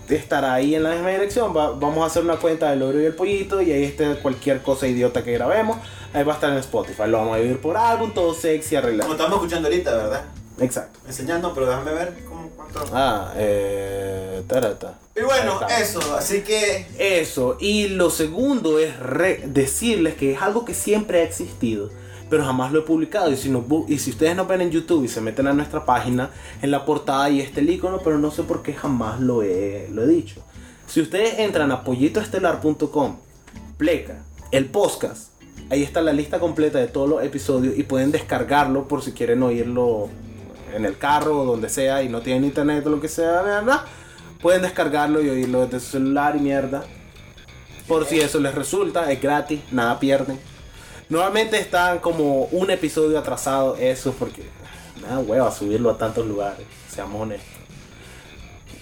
[0.10, 1.56] estará ahí en la misma dirección.
[1.56, 4.62] Va- vamos a hacer una cuenta del oro y el pollito y ahí está cualquier
[4.62, 5.78] cosa idiota que grabemos.
[6.14, 7.04] Ahí va a estar en Spotify.
[7.08, 9.12] Lo vamos a dividir por álbum, todo sexy, Como arreglado.
[9.12, 10.24] estamos escuchando ahorita, ¿verdad?
[10.60, 11.00] Exacto.
[11.08, 12.86] Enseñando, pero déjame ver cómo, cuánto.
[12.94, 14.44] Ah, eh...
[14.48, 15.00] tarata.
[15.16, 16.86] Y bueno, eso, así que.
[16.98, 21.90] Eso, y lo segundo es re- decirles que es algo que siempre ha existido,
[22.30, 23.32] pero jamás lo he publicado.
[23.32, 25.86] Y si, bu- y si ustedes nos ven en YouTube y se meten a nuestra
[25.86, 26.30] página,
[26.62, 29.88] en la portada y este el icono, pero no sé por qué jamás lo he,
[29.92, 30.42] lo he dicho.
[30.88, 33.18] Si ustedes entran a pollitoestelar.com,
[33.78, 35.30] pleca, el podcast,
[35.70, 39.42] ahí está la lista completa de todos los episodios y pueden descargarlo por si quieren
[39.44, 40.10] oírlo
[40.76, 43.82] en el carro o donde sea y no tienen internet o lo que sea, ¿verdad?
[44.42, 46.84] Pueden descargarlo y oírlo desde su celular y mierda.
[47.88, 50.38] Por si eso les resulta, es gratis, nada pierden.
[51.10, 54.44] Normalmente están como un episodio atrasado, eso porque
[55.02, 57.50] nada hueva subirlo a tantos lugares, seamos honestos.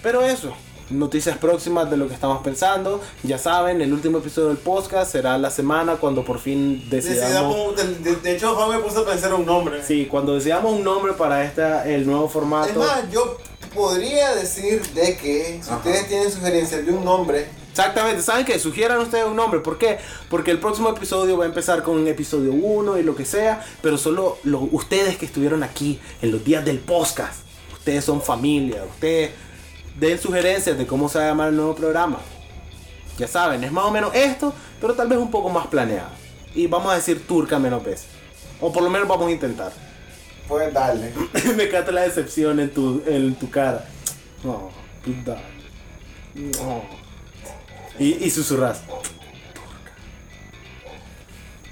[0.02, 0.52] Pero eso,
[0.90, 3.00] noticias próximas de lo que estamos pensando.
[3.22, 7.74] Ya saben, el último episodio del podcast será la semana cuando por fin decidamos.
[7.76, 9.82] Decidamos, de, de- hecho, Juan me puso a pensar un nombre.
[9.84, 12.78] Sí, cuando decidamos un nombre para esta, el nuevo Es formato.
[12.80, 13.36] más, yo
[13.74, 15.76] podría decir de que si Ajá.
[15.78, 18.58] ustedes tienen sugerencias de un nombre, Exactamente, ¿saben qué?
[18.58, 19.60] Sugieran ustedes un nombre.
[19.60, 19.98] ¿Por qué?
[20.28, 23.64] Porque el próximo episodio va a empezar con un episodio 1 y lo que sea,
[23.80, 27.40] pero solo lo- ustedes que estuvieron aquí en los días del podcast,
[27.72, 29.30] ustedes son familia, ustedes
[29.98, 32.18] den sugerencias de cómo se va a llamar el nuevo programa.
[33.18, 36.10] Ya saben, es más o menos esto, pero tal vez un poco más planeado.
[36.54, 38.06] Y vamos a decir turca menos veces.
[38.60, 39.72] O por lo menos vamos a intentar.
[40.46, 41.10] pueden darle.
[41.56, 43.86] Me encanta la decepción en tu, en tu cara.
[44.44, 44.70] No,
[45.02, 45.38] puta.
[46.34, 47.01] No.
[48.02, 48.80] Y, y susurras.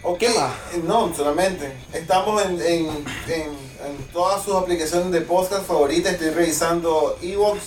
[0.02, 0.52] Ok, ¿Qué más?
[0.84, 1.72] no, solamente.
[1.92, 3.42] Estamos en, en, en,
[3.84, 6.12] en todas sus aplicaciones de podcast favoritas.
[6.12, 7.58] Estoy revisando Evox.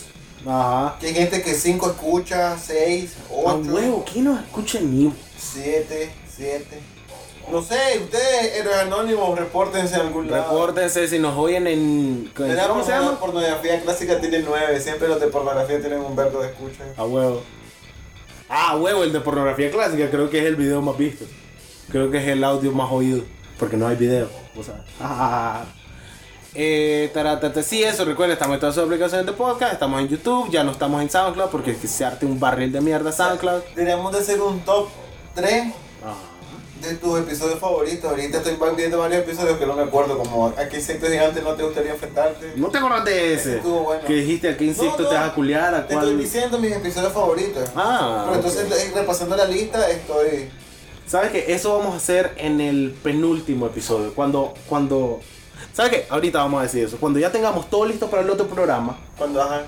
[0.47, 0.97] Ajá.
[0.99, 6.11] Que hay gente que 5 escucha, 6, A 8, huevo, ¿quién nos escucha ni 7,
[6.35, 6.65] 7.
[7.51, 10.51] No sé, ustedes, héroes anónimos, repórtense en algún lado.
[10.51, 12.31] Repórtense si nos oyen en.
[12.35, 13.19] ¿Cómo se llama?
[13.19, 16.83] pornografía clásica tiene 9, siempre los de pornografía tienen un verbo de escucha.
[16.95, 17.41] A huevo.
[18.49, 21.25] Ah, huevo, el de pornografía clásica, creo que es el video más visto.
[21.91, 23.23] Creo que es el audio más oído,
[23.57, 24.29] porque no hay video.
[24.57, 25.65] O sea, ah.
[26.55, 30.51] Eh, taratata, sí, eso, recuerden, estamos en todas sus aplicaciones de podcast, estamos en YouTube,
[30.51, 33.63] ya no estamos en SoundCloud porque es que se arte un barril de mierda SoundCloud.
[33.75, 34.87] Deberíamos de hacer un top
[35.33, 35.73] 3
[36.05, 36.13] Ah.
[36.89, 38.09] De tus episodios favoritos.
[38.09, 41.53] Ahorita estoy viendo varios episodios que no me acuerdo, como a qué insecto gigante no
[41.53, 42.53] te gustaría enfrentarte.
[42.55, 43.57] ¿No te acuerdas de ese?
[43.57, 44.03] Estuvo bueno.
[44.05, 46.07] Que dijiste a qué insecto No, no, te vas a culiar, a Te cuál.
[46.09, 47.69] estoy diciendo mis episodios favoritos.
[47.75, 50.49] Ah, Pero entonces, eh, repasando la lista, estoy.
[51.07, 51.53] ¿Sabes qué?
[51.53, 54.13] Eso vamos a hacer en el penúltimo episodio.
[54.13, 55.19] Cuando, cuando.
[55.73, 56.05] ¿Sabes qué?
[56.09, 56.97] Ahorita vamos a decir eso.
[56.97, 59.63] Cuando ya tengamos todo listo para el otro programa, Cuando ajá.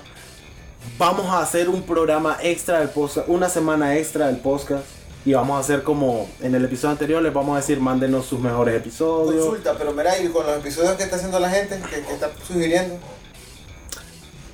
[0.98, 4.84] vamos a hacer un programa extra del podcast, una semana extra del podcast.
[5.26, 8.38] Y vamos a hacer como en el episodio anterior, les vamos a decir, mándenos sus
[8.40, 9.44] mejores episodios.
[9.44, 12.30] Consulta, pero mira, y con los episodios que está haciendo la gente, que, que está
[12.46, 12.96] sugiriendo.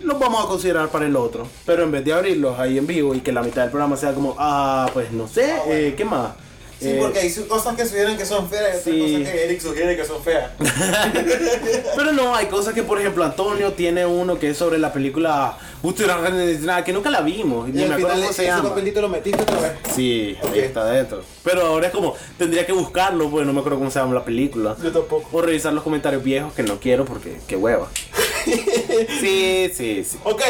[0.00, 1.46] Los vamos a considerar para el otro.
[1.66, 4.14] Pero en vez de abrirlos ahí en vivo y que la mitad del programa sea
[4.14, 5.72] como, ah, pues no sé, Ah, bueno.
[5.80, 6.32] eh, ¿qué más?
[6.82, 9.00] Sí, Eh, porque hay cosas que sugieren que son feas y otras sí.
[9.18, 10.50] cosas que Eric sugiere que son feas.
[11.96, 15.56] Pero no, hay cosas que, por ejemplo, Antonio tiene uno que es sobre la película
[16.84, 17.68] que nunca la vimos.
[17.68, 18.68] Y ni me acuerdo cómo se llama.
[18.70, 19.72] papelito lo metiste otra vez.
[19.94, 20.52] Sí, Ok.
[20.54, 21.22] ahí está dentro.
[21.42, 24.24] Pero ahora es como, tendría que buscarlo, porque no me acuerdo cómo se llama la
[24.24, 24.76] película.
[24.82, 25.28] Yo tampoco.
[25.32, 27.88] O revisar los comentarios viejos que no quiero porque qué hueva.
[28.44, 30.18] sí, sí, sí.
[30.24, 30.42] Ok,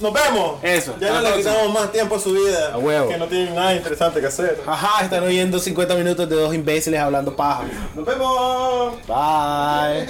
[0.00, 0.58] nos vemos.
[0.62, 2.72] Eso, Ya no le quitamos más tiempo a su vida.
[2.72, 3.08] A huevo.
[3.08, 4.60] Que no tienen nada interesante que hacer.
[4.66, 7.64] Ajá, están oyendo 50 minutos de dos imbéciles hablando paja.
[7.94, 8.94] Nos vemos.
[9.06, 10.06] Bye.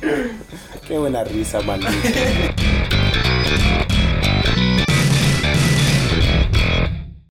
[0.86, 1.92] Qué buena risa, maldito.